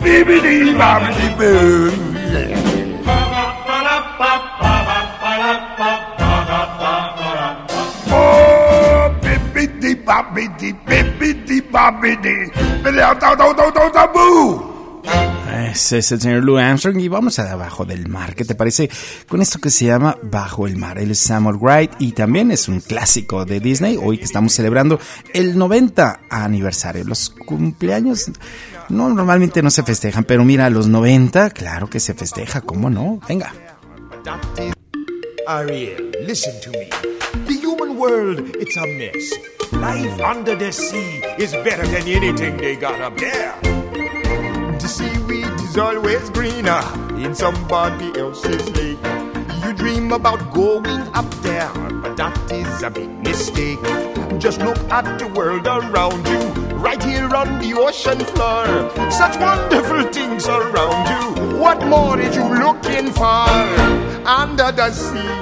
Bibbidi 0.00 0.74
bobbidi 0.80 1.28
boo. 1.38 1.92
Oh, 8.10 9.14
bibbidi 9.22 9.94
bobbidi, 10.04 10.72
bibbidi 10.86 11.60
bobbidi, 11.70 12.36
bibbidi 12.82 14.12
boo. 14.14 14.67
Es 15.70 15.92
el 15.92 16.02
señor 16.02 16.44
Louis 16.44 16.64
Armstrong 16.64 16.98
y 16.98 17.08
vamos 17.08 17.38
a 17.38 17.52
Abajo 17.52 17.84
del 17.84 18.08
Mar. 18.08 18.34
¿Qué 18.34 18.44
te 18.44 18.54
parece 18.54 18.88
con 19.28 19.42
esto 19.42 19.58
que 19.58 19.68
se 19.68 19.84
llama 19.84 20.16
Bajo 20.22 20.66
el 20.66 20.76
Mar? 20.76 20.98
Él 20.98 21.10
es 21.10 21.18
Samuel 21.18 21.56
Wright 21.56 21.90
y 21.98 22.12
también 22.12 22.50
es 22.50 22.68
un 22.68 22.80
clásico 22.80 23.44
de 23.44 23.60
Disney. 23.60 23.98
Hoy 24.02 24.16
que 24.16 24.24
estamos 24.24 24.54
celebrando 24.54 24.98
el 25.34 25.58
90 25.58 26.20
aniversario. 26.30 27.04
Los 27.04 27.30
cumpleaños 27.30 28.30
no 28.88 29.10
normalmente 29.10 29.62
no 29.62 29.70
se 29.70 29.82
festejan, 29.82 30.24
pero 30.24 30.42
mira, 30.42 30.70
los 30.70 30.88
90, 30.88 31.50
claro 31.50 31.90
que 31.90 32.00
se 32.00 32.14
festeja, 32.14 32.62
¿cómo 32.62 32.88
no? 32.88 33.20
Venga. 33.28 33.52
Ariel, 35.46 36.10
listen 36.26 36.54
to 36.62 36.70
me. 36.70 36.88
The 37.46 37.54
human 37.62 37.98
world, 37.98 38.56
it's 38.58 38.76
a 38.78 38.86
mess. 38.86 39.34
Life 39.72 40.22
under 40.22 40.56
the 40.56 40.72
sea 40.72 41.22
is 41.38 41.52
better 41.62 41.86
than 41.86 42.08
anything 42.08 42.56
they 42.56 42.76
got 42.76 43.00
up 43.00 43.16
there. 43.18 43.54
Always 45.78 46.30
greener 46.30 46.82
in 47.16 47.34
somebody 47.34 48.18
else's 48.18 48.68
lake. 48.70 48.98
You 49.64 49.72
dream 49.74 50.12
about 50.12 50.52
going 50.52 51.02
up 51.14 51.30
there, 51.42 51.70
but 52.02 52.16
that 52.16 52.36
is 52.50 52.82
a 52.82 52.90
big 52.90 53.10
mistake. 53.24 53.82
Just 54.38 54.60
look 54.60 54.78
at 54.90 55.18
the 55.18 55.26
world 55.28 55.66
around 55.66 56.26
you, 56.26 56.40
right 56.76 57.02
here 57.02 57.32
on 57.34 57.58
the 57.60 57.74
ocean 57.74 58.18
floor. 58.18 59.10
Such 59.10 59.38
wonderful 59.38 60.02
things 60.12 60.46
around 60.46 61.06
you. 61.12 61.58
What 61.58 61.84
more 61.86 62.18
is 62.18 62.34
you 62.34 62.44
looking 62.44 63.12
for? 63.12 63.48
Under 64.26 64.72
the 64.72 64.90
sea, 64.90 65.34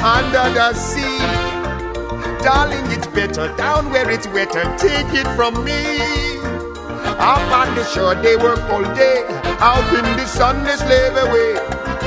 under 0.00 0.46
the 0.54 0.72
sea. 0.74 1.18
Darling, 2.42 2.86
it's 2.92 3.06
better 3.08 3.54
down 3.56 3.90
where 3.90 4.08
it's 4.10 4.28
wetter. 4.28 4.64
Take 4.78 5.12
it 5.14 5.26
from 5.36 5.64
me. 5.64 6.45
Up 7.18 7.40
on 7.50 7.74
the 7.74 7.82
shore, 7.84 8.14
they 8.14 8.36
work 8.36 8.60
all 8.70 8.82
day. 8.94 9.24
Out 9.58 9.88
in 9.94 10.04
the 10.16 10.26
sun, 10.26 10.62
they 10.64 10.76
slave 10.76 11.16
away. 11.16 11.56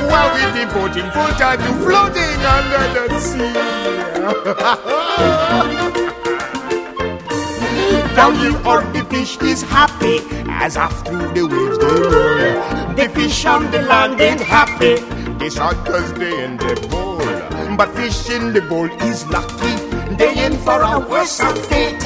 While 0.08 0.32
we 0.34 0.40
devoting 0.58 1.10
full 1.10 1.32
time 1.34 1.58
to 1.58 1.72
floating 1.82 2.46
under 2.46 3.08
the 3.08 3.18
sea. 3.18 3.52
Down 8.14 8.36
here, 8.36 8.56
all 8.64 8.80
the 8.92 9.04
fish 9.10 9.36
is 9.42 9.62
happy 9.62 10.20
as 10.48 10.76
after 10.76 11.16
the 11.34 11.42
waves 11.42 11.78
they 11.78 11.86
roll. 11.86 12.94
The 12.94 13.08
fish 13.12 13.44
on 13.46 13.68
the 13.72 13.82
land 13.82 14.20
ain't 14.20 14.40
happy. 14.40 14.94
They 15.38 15.50
sad 15.50 15.74
cause 15.86 16.12
they 16.14 16.44
in 16.44 16.56
the 16.56 16.76
bowl. 16.88 17.18
But 17.76 17.88
fish 17.96 18.30
in 18.30 18.52
the 18.52 18.60
bowl 18.62 18.88
is 19.02 19.26
lucky. 19.26 19.74
They 20.16 20.44
in 20.44 20.56
for 20.58 20.80
a 20.82 21.00
worse 21.00 21.40
fate. 21.68 22.02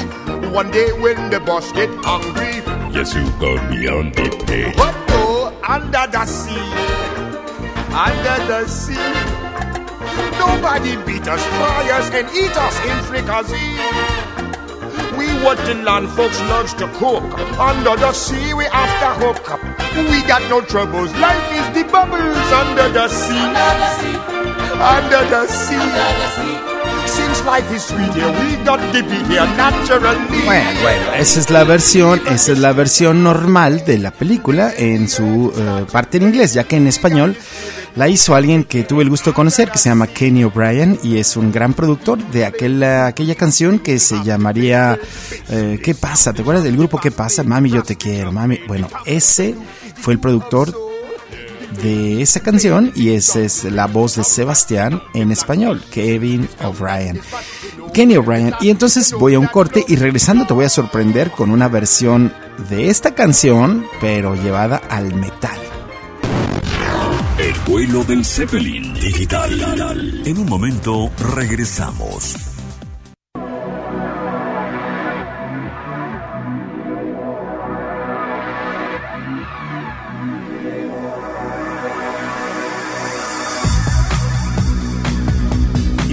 One 0.51 0.71
day 0.71 0.91
when 0.93 1.29
the 1.29 1.39
boss 1.39 1.71
get 1.73 1.89
hungry, 2.03 2.61
Yes, 2.95 3.13
you 3.13 3.29
gonna 3.41 3.69
be 3.69 3.89
on 3.89 4.11
the 4.11 4.29
page. 4.47 4.73
but 4.77 4.95
go 5.09 5.51
under 5.67 6.07
the 6.07 6.25
sea, 6.25 6.55
under 7.91 8.37
the 8.47 8.67
sea. 8.69 8.95
Nobody 10.39 10.95
beat 11.03 11.27
us, 11.27 11.43
fry 11.43 11.89
us, 11.91 12.09
and 12.11 12.29
eat 12.31 12.55
us 12.55 12.75
in 12.87 12.97
fricassee. 13.03 13.75
We 15.17 15.27
what 15.43 15.57
the 15.65 15.73
land 15.83 16.07
folks 16.11 16.39
loves 16.47 16.73
to 16.75 16.87
cook. 16.95 17.23
Under 17.59 17.97
the 17.97 18.13
sea, 18.13 18.53
we 18.53 18.65
after 18.67 19.11
hook 19.25 19.51
up. 19.51 19.59
We 19.97 20.21
got 20.23 20.49
no 20.49 20.61
troubles. 20.61 21.11
Life 21.15 21.51
is 21.51 21.67
the 21.75 21.83
bubbles 21.91 22.51
under 22.61 22.87
the 22.87 23.09
sea. 23.09 23.47
Under 24.79 25.29
the 25.29 25.47
sea. 25.47 25.75
Since 25.75 25.93
life 25.93 26.21
is 26.23 26.33
sweet 26.35 26.45
here. 26.45 26.47
We 26.47 26.54
Bueno, 30.45 30.69
bueno, 30.81 31.13
esa 31.15 31.39
es 31.39 31.49
la 31.51 31.63
versión, 31.63 32.19
esa 32.27 32.53
es 32.53 32.59
la 32.59 32.73
versión 32.73 33.23
normal 33.23 33.85
de 33.85 33.99
la 33.99 34.09
película 34.09 34.73
en 34.75 35.07
su 35.07 35.53
eh, 35.55 35.85
parte 35.91 36.17
en 36.17 36.23
inglés, 36.23 36.53
ya 36.53 36.63
que 36.63 36.77
en 36.77 36.87
español 36.87 37.37
la 37.95 38.07
hizo 38.09 38.33
alguien 38.35 38.63
que 38.63 38.83
tuve 38.83 39.03
el 39.03 39.09
gusto 39.09 39.29
de 39.29 39.35
conocer, 39.35 39.69
que 39.69 39.77
se 39.77 39.89
llama 39.89 40.07
Kenny 40.07 40.43
O'Brien 40.43 40.99
y 41.03 41.17
es 41.17 41.37
un 41.37 41.51
gran 41.51 41.73
productor 41.73 42.17
de 42.31 42.45
aquel, 42.45 42.83
aquella 42.83 43.35
canción 43.35 43.77
que 43.77 43.99
se 43.99 44.23
llamaría 44.23 44.99
eh, 45.49 45.79
¿Qué 45.83 45.93
pasa? 45.93 46.33
¿Te 46.33 46.41
acuerdas 46.41 46.63
del 46.63 46.75
grupo 46.75 46.99
¿Qué 46.99 47.11
pasa? 47.11 47.43
Mami, 47.43 47.69
yo 47.69 47.83
te 47.83 47.95
quiero, 47.95 48.31
mami. 48.31 48.59
Bueno, 48.67 48.87
ese 49.05 49.55
fue 49.95 50.13
el 50.13 50.19
productor 50.19 50.73
de 51.81 52.21
esa 52.21 52.39
canción 52.39 52.91
y 52.95 53.11
esa 53.11 53.39
es 53.39 53.63
la 53.65 53.87
voz 53.87 54.15
de 54.15 54.23
Sebastián 54.23 55.01
en 55.13 55.31
español, 55.31 55.83
Kevin 55.91 56.47
O'Brien. 56.63 57.21
Kenny 57.93 58.17
O'Brien. 58.17 58.53
Y 58.61 58.69
entonces 58.69 59.13
voy 59.13 59.35
a 59.35 59.39
un 59.39 59.47
corte 59.47 59.85
y 59.87 59.95
regresando 59.95 60.45
te 60.45 60.53
voy 60.53 60.65
a 60.65 60.69
sorprender 60.69 61.31
con 61.31 61.51
una 61.51 61.67
versión 61.67 62.33
de 62.69 62.89
esta 62.89 63.15
canción, 63.15 63.85
pero 64.01 64.35
llevada 64.35 64.77
al 64.77 65.13
metal. 65.13 65.59
El 67.37 67.53
vuelo 67.67 68.03
del 68.03 68.23
Zeppelin 68.23 68.93
digital. 68.93 70.23
En 70.25 70.37
un 70.37 70.45
momento 70.45 71.11
regresamos. 71.35 72.35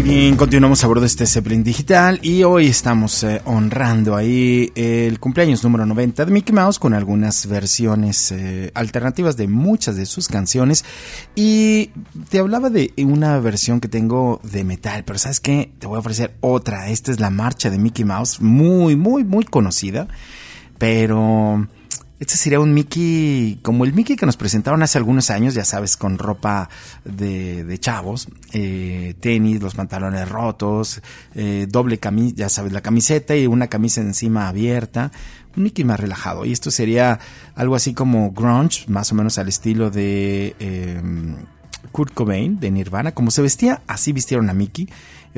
Bien, 0.02 0.36
continuamos 0.36 0.82
a 0.82 0.88
bordo 0.88 1.02
de 1.02 1.06
este 1.06 1.26
Zeppelin 1.26 1.62
digital 1.62 2.18
y 2.22 2.42
hoy 2.42 2.66
estamos 2.66 3.22
eh, 3.22 3.40
honrando 3.44 4.16
ahí 4.16 4.72
el 4.74 5.20
cumpleaños 5.20 5.62
número 5.62 5.86
90 5.86 6.24
de 6.24 6.32
Mickey 6.32 6.52
Mouse 6.52 6.80
con 6.80 6.92
algunas 6.92 7.46
versiones 7.46 8.32
eh, 8.32 8.72
alternativas 8.74 9.36
de 9.36 9.46
muchas 9.46 9.96
de 9.96 10.06
sus 10.06 10.26
canciones. 10.26 10.84
Y 11.36 11.90
te 12.30 12.40
hablaba 12.40 12.68
de 12.68 12.92
una 12.98 13.38
versión 13.38 13.80
que 13.80 13.88
tengo 13.88 14.40
de 14.42 14.64
metal, 14.64 15.04
pero 15.04 15.18
¿sabes 15.20 15.38
qué? 15.40 15.70
Te 15.78 15.86
voy 15.86 15.96
a 15.96 16.00
ofrecer 16.00 16.34
otra. 16.40 16.88
Esta 16.88 17.12
es 17.12 17.20
la 17.20 17.30
marcha 17.30 17.70
de 17.70 17.78
Mickey 17.78 18.04
Mouse, 18.04 18.40
muy, 18.40 18.96
muy, 18.96 19.24
muy 19.24 19.44
conocida, 19.44 20.08
pero... 20.78 21.68
Este 22.22 22.36
sería 22.36 22.60
un 22.60 22.72
Mickey, 22.72 23.58
como 23.62 23.84
el 23.84 23.94
Mickey 23.94 24.14
que 24.14 24.26
nos 24.26 24.36
presentaron 24.36 24.80
hace 24.84 24.96
algunos 24.96 25.28
años, 25.30 25.54
ya 25.54 25.64
sabes, 25.64 25.96
con 25.96 26.18
ropa 26.18 26.70
de, 27.04 27.64
de 27.64 27.78
chavos, 27.80 28.28
eh, 28.52 29.14
tenis, 29.18 29.60
los 29.60 29.74
pantalones 29.74 30.28
rotos, 30.28 31.02
eh, 31.34 31.66
doble 31.68 31.98
camisa, 31.98 32.36
ya 32.36 32.48
sabes, 32.48 32.72
la 32.72 32.80
camiseta 32.80 33.34
y 33.34 33.48
una 33.48 33.66
camisa 33.66 34.02
encima 34.02 34.46
abierta. 34.46 35.10
Un 35.56 35.64
Mickey 35.64 35.84
más 35.84 35.98
relajado. 35.98 36.44
Y 36.44 36.52
esto 36.52 36.70
sería 36.70 37.18
algo 37.56 37.74
así 37.74 37.92
como 37.92 38.30
grunge, 38.30 38.84
más 38.86 39.10
o 39.10 39.16
menos 39.16 39.38
al 39.38 39.48
estilo 39.48 39.90
de 39.90 40.54
eh, 40.60 41.02
Kurt 41.90 42.14
Cobain, 42.14 42.60
de 42.60 42.70
Nirvana. 42.70 43.10
Como 43.10 43.32
se 43.32 43.42
vestía, 43.42 43.82
así 43.88 44.12
vistieron 44.12 44.48
a 44.48 44.54
Mickey 44.54 44.88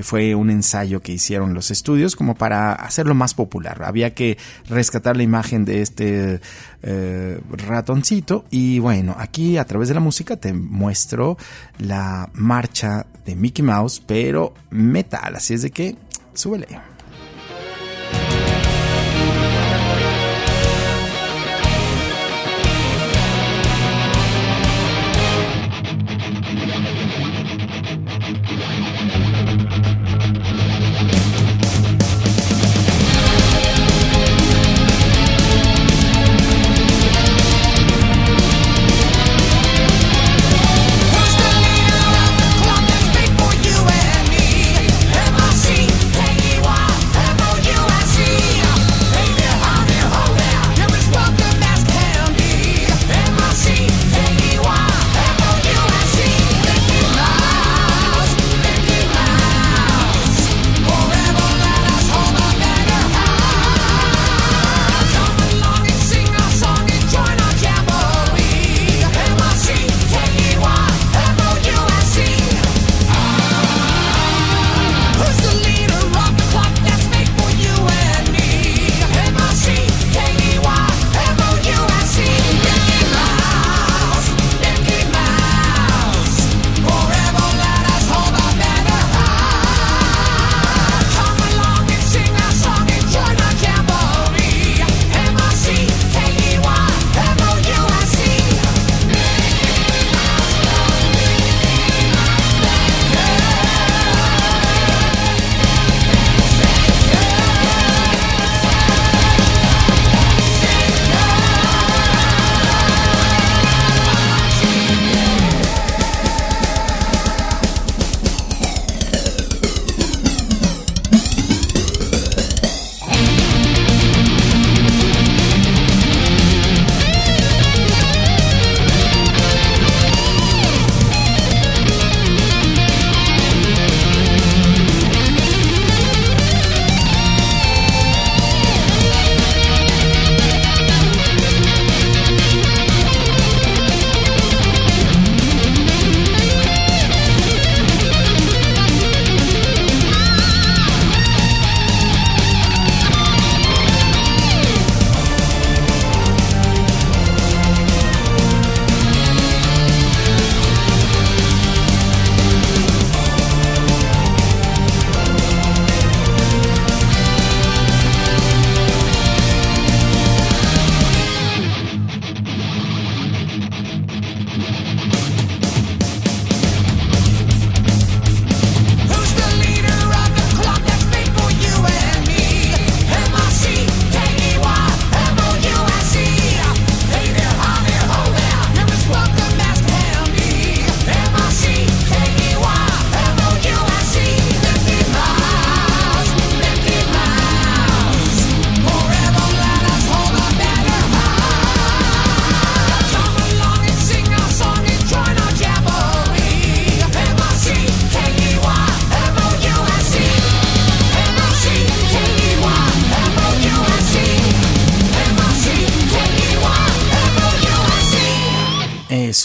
fue 0.02 0.34
un 0.34 0.50
ensayo 0.50 1.00
que 1.00 1.12
hicieron 1.12 1.54
los 1.54 1.70
estudios 1.70 2.16
como 2.16 2.34
para 2.34 2.72
hacerlo 2.72 3.14
más 3.14 3.34
popular. 3.34 3.82
Había 3.84 4.14
que 4.14 4.38
rescatar 4.68 5.16
la 5.16 5.22
imagen 5.22 5.64
de 5.64 5.82
este 5.82 6.40
eh, 6.82 7.40
ratoncito 7.50 8.44
y 8.50 8.78
bueno, 8.78 9.14
aquí 9.18 9.56
a 9.56 9.64
través 9.64 9.88
de 9.88 9.94
la 9.94 10.00
música 10.00 10.36
te 10.36 10.52
muestro 10.52 11.36
la 11.78 12.30
marcha 12.34 13.06
de 13.24 13.36
Mickey 13.36 13.64
Mouse, 13.64 14.02
pero 14.04 14.54
metal, 14.70 15.36
así 15.36 15.54
es 15.54 15.62
de 15.62 15.70
que 15.70 15.96
súbele. 16.34 16.93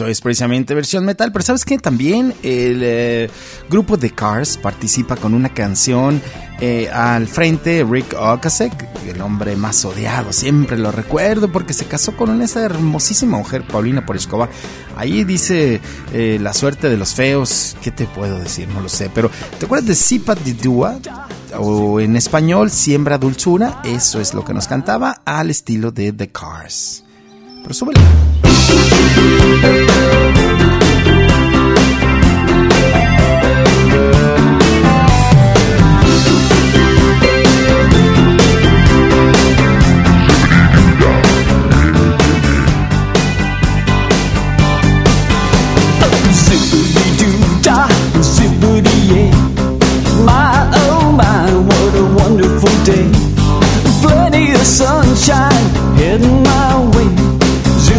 Es 0.08 0.22
precisamente 0.22 0.74
versión 0.74 1.06
metal, 1.06 1.32
pero 1.32 1.44
sabes 1.44 1.66
que 1.66 1.78
también 1.78 2.34
el 2.44 2.82
eh, 2.84 3.30
grupo 3.70 3.98
The 3.98 4.12
Cars 4.12 4.58
participa 4.58 5.16
con 5.16 5.34
una 5.34 5.50
canción 5.50 6.22
eh, 6.62 6.90
al 6.90 7.28
frente, 7.28 7.86
Rick 7.90 8.16
Ocasek, 8.20 8.74
el 9.08 9.22
hombre 9.22 9.56
más 9.56 9.86
odiado, 9.86 10.34
siempre 10.34 10.78
lo 10.78 10.92
recuerdo 10.92 11.50
porque 11.50 11.74
se 11.74 11.86
casó 11.86 12.18
con 12.18 12.42
esa 12.42 12.62
hermosísima 12.64 13.38
mujer, 13.38 13.66
Paulina 13.66 14.06
Poriskova. 14.06 14.50
Ahí 14.98 15.24
dice 15.24 15.80
eh, 16.14 16.38
la 16.42 16.54
suerte 16.54 16.90
de 16.90 16.98
los 16.98 17.16
feos, 17.16 17.78
¿qué 17.82 17.92
te 17.92 18.06
puedo 18.06 18.38
decir? 18.40 18.68
No 18.68 18.82
lo 18.82 18.90
sé, 18.90 19.10
pero 19.14 19.32
¿te 19.58 19.66
acuerdas 19.66 19.88
de 19.88 19.96
Sipat 19.96 20.40
Dua? 20.40 21.00
O 21.58 22.00
en 22.00 22.16
español, 22.16 22.70
Siembra 22.70 23.18
Dulzura, 23.18 23.82
eso 23.86 24.20
es 24.20 24.34
lo 24.34 24.44
que 24.44 24.54
nos 24.54 24.68
cantaba 24.68 25.22
al 25.26 25.50
estilo 25.50 25.92
de 25.92 26.12
The 26.12 26.30
Cars. 26.30 27.04
pero 27.70 27.74
oh 27.74 27.74
súbele. 27.74 28.00
Plenty 54.02 54.54
of 54.54 54.66
sunshine 54.66 55.52
heading 55.98 56.44
my 56.44 56.90
way. 56.96 57.39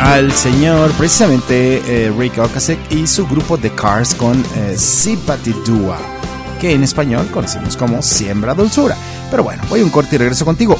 al 0.00 0.32
señor, 0.32 0.90
precisamente 0.92 1.82
eh, 1.86 2.12
Rick 2.16 2.38
Ocasek 2.38 2.78
y 2.90 3.06
su 3.06 3.26
grupo 3.26 3.58
The 3.58 3.70
Cars 3.74 4.14
con 4.14 4.44
eh, 4.56 4.76
Sympathy 4.76 5.54
Dua, 5.64 5.98
que 6.60 6.72
en 6.72 6.82
español 6.82 7.28
conocemos 7.32 7.76
como 7.76 8.02
Siembra 8.02 8.54
Dulzura. 8.54 8.96
Pero 9.30 9.44
bueno, 9.44 9.62
voy 9.68 9.80
a 9.80 9.84
un 9.84 9.90
corte 9.90 10.16
y 10.16 10.18
regreso 10.18 10.44
contigo. 10.44 10.78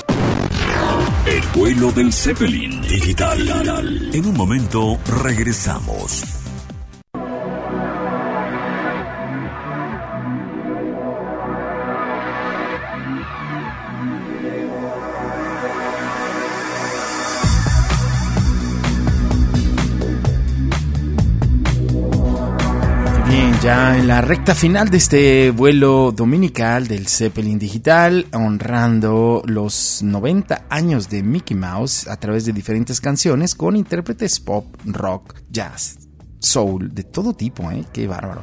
El 1.26 1.42
vuelo 1.54 1.92
del 1.92 2.12
Zeppelin 2.12 2.82
digital. 2.82 3.48
En 4.12 4.26
un 4.26 4.36
momento 4.36 4.98
regresamos. 5.22 6.41
Ya 23.62 23.96
en 23.96 24.08
la 24.08 24.20
recta 24.20 24.56
final 24.56 24.90
de 24.90 24.96
este 24.96 25.50
vuelo 25.52 26.10
dominical 26.10 26.88
del 26.88 27.06
Zeppelin 27.06 27.60
Digital, 27.60 28.26
honrando 28.32 29.40
los 29.46 30.02
90 30.02 30.66
años 30.68 31.08
de 31.08 31.22
Mickey 31.22 31.56
Mouse 31.56 32.08
a 32.08 32.16
través 32.16 32.44
de 32.44 32.52
diferentes 32.52 33.00
canciones 33.00 33.54
con 33.54 33.76
intérpretes 33.76 34.40
pop, 34.40 34.66
rock, 34.84 35.36
jazz, 35.48 35.96
soul, 36.40 36.92
de 36.92 37.04
todo 37.04 37.34
tipo, 37.34 37.70
¿eh? 37.70 37.84
Qué 37.92 38.08
bárbaro. 38.08 38.42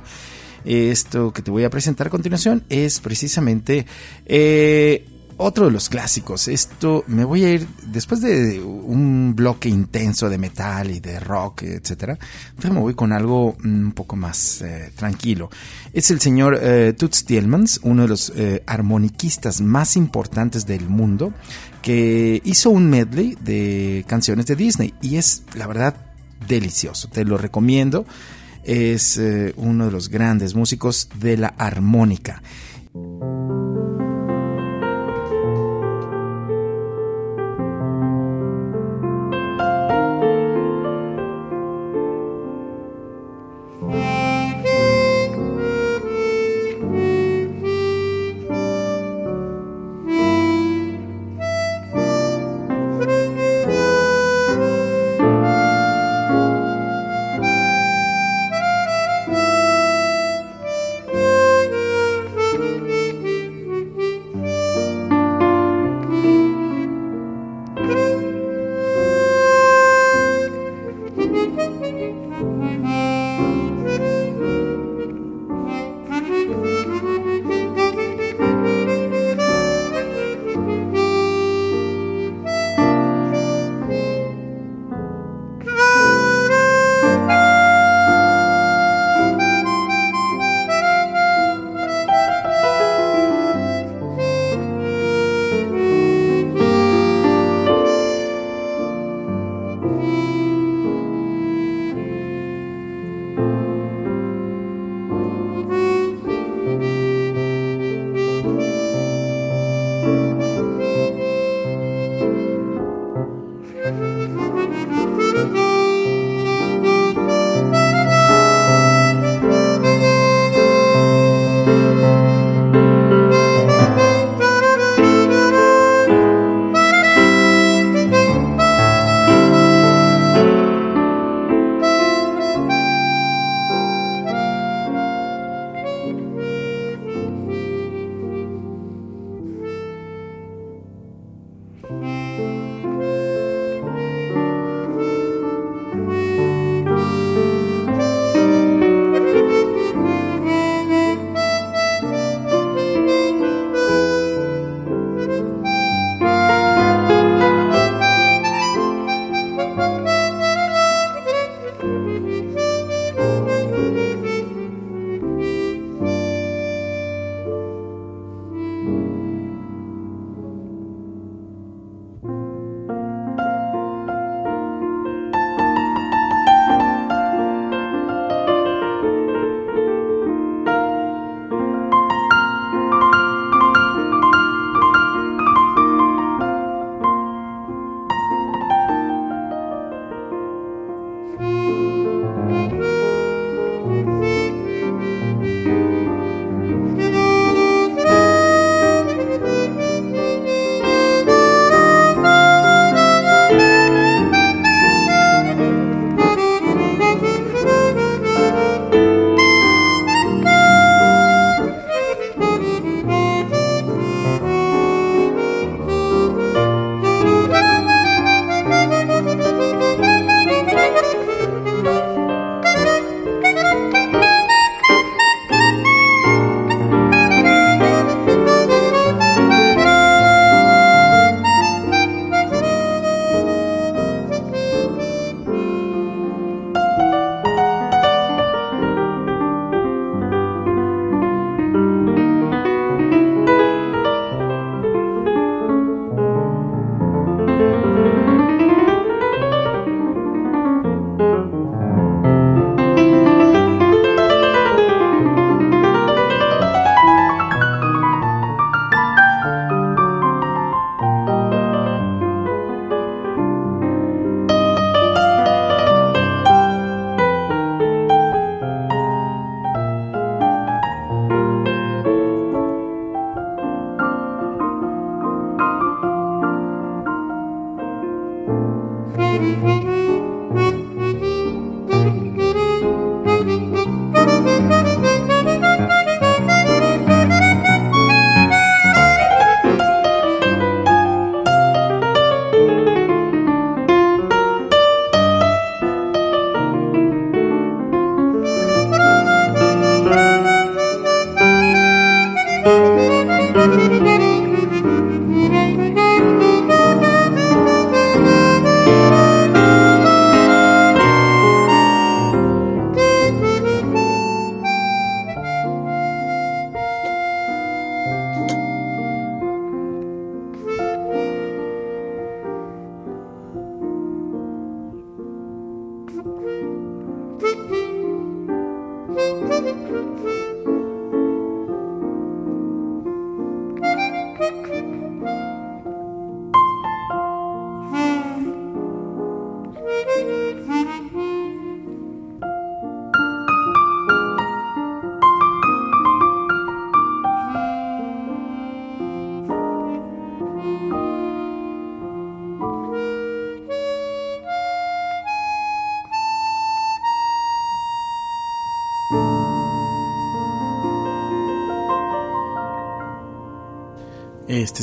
Esto 0.64 1.34
que 1.34 1.42
te 1.42 1.52
voy 1.52 1.66
a 1.66 1.70
presentar 1.70 2.08
a 2.08 2.10
continuación 2.10 2.64
es 2.70 3.02
precisamente 3.02 3.86
eh, 4.26 5.06
otro 5.40 5.66
de 5.66 5.72
los 5.72 5.88
clásicos. 5.90 6.48
Esto 6.48 7.06
me 7.08 7.24
voy 7.24 7.46
a 7.46 7.54
ir 7.54 7.68
después 7.88 8.22
de 8.22 8.62
un 8.62 9.34
bloque 9.36 9.70
intenso 9.70 10.30
de 10.30 10.38
metal 10.38 10.92
y 10.92 11.00
de 11.00 11.20
rock, 11.20 11.64
etcétera. 11.64 12.18
Me 12.62 12.80
voy 12.80 12.94
con 12.94 13.14
algo 13.14 13.56
un 13.64 13.94
poco 13.94 14.16
más 14.16 14.62
eh, 14.62 14.92
tranquilo. 14.96 15.50
Es 15.94 16.12
el 16.12 16.20
señor 16.20 16.60
eh, 16.62 16.94
Toots 16.98 17.26
uno 17.84 18.02
de 18.04 18.08
los 18.08 18.34
eh, 18.36 18.64
armoniquistas 18.68 19.62
más 19.62 19.96
importantes 19.96 20.66
del 20.66 20.90
mundo, 20.90 21.34
que 21.82 22.42
hizo 22.44 22.70
un 22.70 22.90
medley 22.90 23.38
de 23.42 24.04
canciones 24.08 24.46
de 24.46 24.58
Disney 24.58 24.94
y 25.02 25.16
es 25.16 25.44
la 25.56 25.68
verdad 25.68 25.96
delicioso. 26.48 27.08
Te 27.08 27.24
lo 27.24 27.38
recomiendo. 27.38 28.06
Es 28.64 29.18
eh, 29.18 29.54
uno 29.56 29.86
de 29.86 29.92
los 29.92 30.10
grandes 30.10 30.54
músicos 30.54 31.10
de 31.16 31.38
la 31.38 31.48
armónica. 31.58 32.44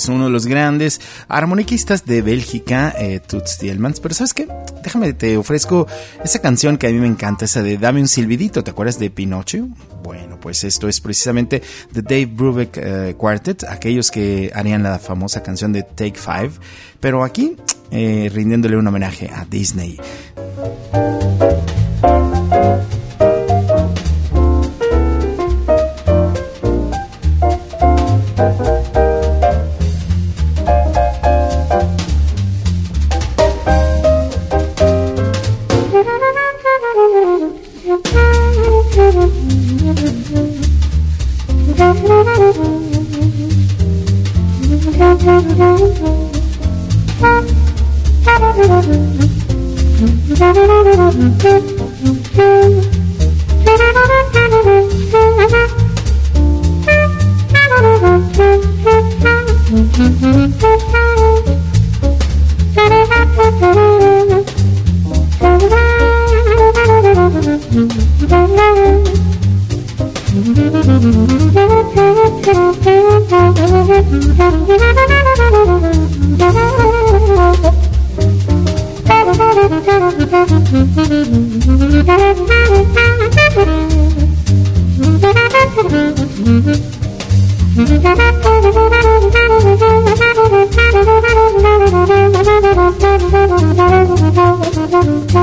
Uno 0.08 0.24
de 0.24 0.30
los 0.30 0.46
grandes 0.46 1.00
armoniquistas 1.28 2.04
de 2.04 2.22
Bélgica, 2.22 2.94
eh, 2.98 3.20
Toots 3.20 3.58
Thielmans. 3.58 4.00
Pero 4.00 4.14
¿sabes 4.14 4.34
qué? 4.34 4.48
Déjame, 4.82 5.12
te 5.12 5.36
ofrezco 5.36 5.86
esa 6.22 6.40
canción 6.40 6.76
que 6.78 6.86
a 6.86 6.90
mí 6.90 6.98
me 6.98 7.06
encanta, 7.06 7.44
esa 7.44 7.62
de 7.62 7.78
Dame 7.78 8.00
un 8.00 8.08
silbidito. 8.08 8.62
¿Te 8.64 8.70
acuerdas 8.70 8.98
de 8.98 9.10
Pinocho? 9.10 9.68
Bueno, 10.02 10.38
pues 10.40 10.64
esto 10.64 10.88
es 10.88 11.00
precisamente 11.00 11.62
The 11.92 12.02
Dave 12.02 12.26
Brubeck 12.26 12.76
eh, 12.76 13.14
Quartet, 13.16 13.64
aquellos 13.64 14.10
que 14.10 14.52
harían 14.54 14.82
la 14.82 14.98
famosa 14.98 15.42
canción 15.42 15.72
de 15.72 15.82
Take 15.82 16.14
Five. 16.14 16.52
Pero 17.00 17.24
aquí, 17.24 17.56
eh, 17.90 18.30
rindiéndole 18.32 18.76
un 18.76 18.86
homenaje 18.86 19.30
a 19.32 19.44
Disney. 19.44 19.98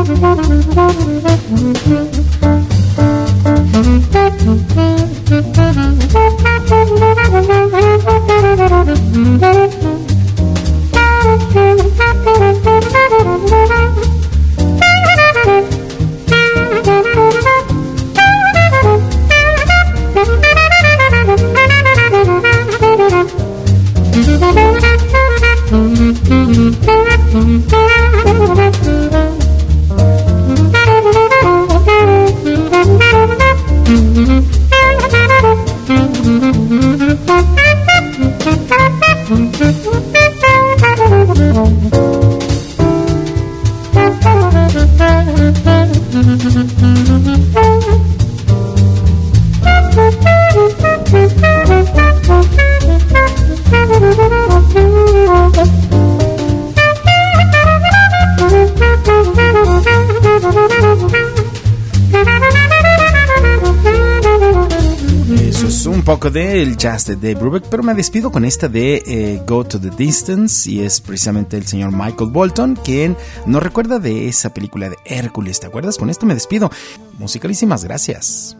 Thank 0.05 0.17
you. 2.17 2.22
Jazz 66.83 67.05
de 67.05 67.15
Dave 67.15 67.35
Brubeck, 67.35 67.63
pero 67.69 67.81
me 67.81 67.93
despido 67.93 68.29
con 68.29 68.43
esta 68.43 68.67
de 68.67 69.01
eh, 69.07 69.41
Go 69.47 69.63
to 69.63 69.79
the 69.79 69.89
Distance 69.89 70.69
y 70.69 70.81
es 70.81 70.99
precisamente 70.99 71.55
el 71.55 71.65
señor 71.65 71.93
Michael 71.93 72.31
Bolton 72.31 72.75
quien 72.75 73.15
nos 73.45 73.63
recuerda 73.63 73.99
de 73.99 74.27
esa 74.27 74.53
película 74.53 74.89
de 74.89 74.97
Hércules, 75.05 75.61
¿te 75.61 75.67
acuerdas? 75.67 75.97
Con 75.97 76.09
esto 76.09 76.25
me 76.25 76.33
despido. 76.33 76.69
Musicalísimas 77.19 77.85
gracias. 77.85 78.57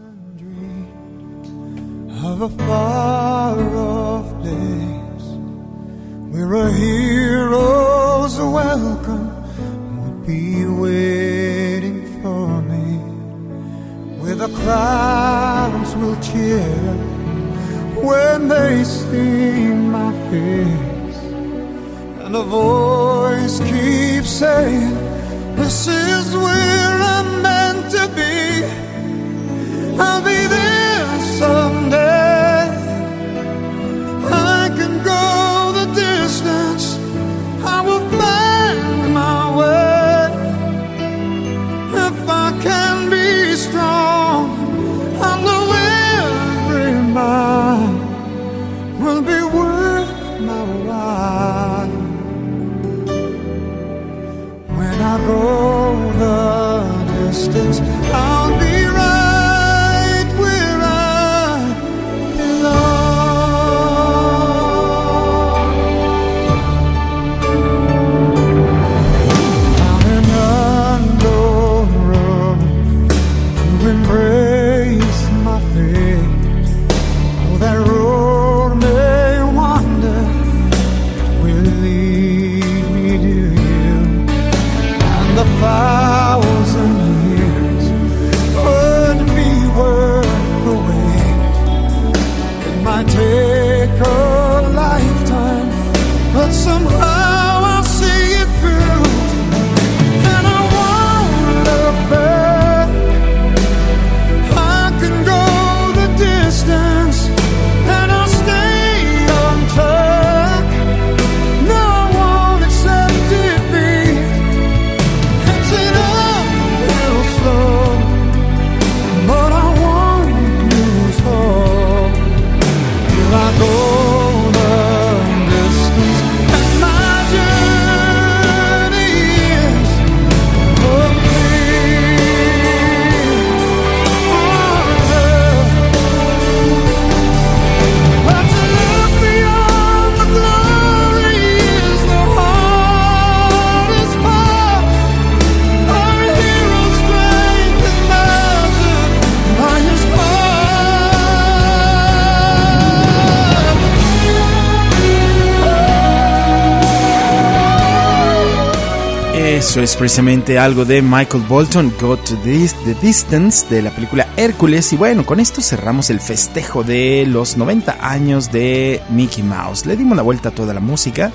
Es 159.84 159.96
precisamente 159.96 160.58
algo 160.58 160.86
de 160.86 161.02
Michael 161.02 161.44
Bolton, 161.46 161.92
Go 162.00 162.16
to 162.16 162.36
the, 162.38 162.70
the 162.86 162.94
Distance, 163.02 163.66
de 163.68 163.82
la 163.82 163.90
película 163.90 164.26
Hércules. 164.38 164.90
Y 164.94 164.96
bueno, 164.96 165.26
con 165.26 165.40
esto 165.40 165.60
cerramos 165.60 166.08
el 166.08 166.20
festejo 166.20 166.82
de 166.82 167.26
los 167.28 167.58
90 167.58 167.98
años 168.00 168.50
de 168.50 169.02
Mickey 169.10 169.44
Mouse. 169.44 169.84
Le 169.84 169.94
dimos 169.96 170.16
la 170.16 170.22
vuelta 170.22 170.48
a 170.48 170.52
toda 170.52 170.72
la 170.72 170.80
música. 170.80 171.32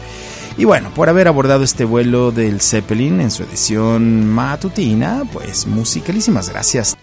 Y 0.57 0.65
bueno, 0.65 0.91
por 0.95 1.09
haber 1.09 1.27
abordado 1.27 1.63
este 1.63 1.85
vuelo 1.85 2.31
del 2.31 2.59
Zeppelin 2.59 3.21
en 3.21 3.29
su 3.29 3.43
edición 3.43 4.25
matutina, 4.27 5.23
pues 5.31 5.67
musicalísimas 5.67 6.49
gracias. 6.49 6.97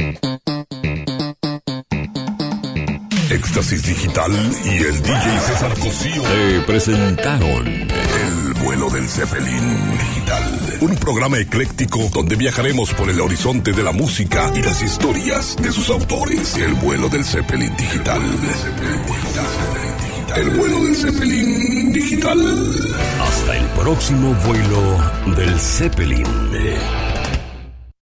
Éxtasis 3.31 3.83
Digital 3.85 4.33
y 4.65 4.79
el 4.79 5.01
DJ 5.01 5.41
César 5.47 5.79
Cosío 5.79 6.23
te 6.23 6.61
presentaron 6.67 7.67
El 7.69 8.65
vuelo 8.65 8.91
del 8.91 9.07
Zeppelin 9.09 9.93
Digital. 9.93 10.66
Un 10.81 10.95
programa 10.97 11.39
ecléctico 11.39 12.09
donde 12.13 12.37
viajaremos 12.37 12.93
por 12.95 13.09
el 13.09 13.21
horizonte 13.21 13.73
de 13.73 13.83
la 13.83 13.93
música 13.93 14.53
y 14.55 14.63
las 14.63 14.83
historias 14.83 15.57
de 15.57 15.73
sus 15.73 15.89
autores. 15.91 16.57
El 16.57 16.75
vuelo 16.75 17.09
del 17.09 17.25
Zeppelin 17.25 17.75
Digital. 17.77 18.21
El 20.37 20.51
vuelo 20.51 20.85
del 20.85 20.97
Zeppelin 20.97 21.93
Digital. 21.93 22.39
Hasta 23.21 23.57
el 23.57 23.65
próximo 23.71 24.35
vuelo 24.45 25.35
del 25.37 25.59
Zeppelin. 25.59 27.06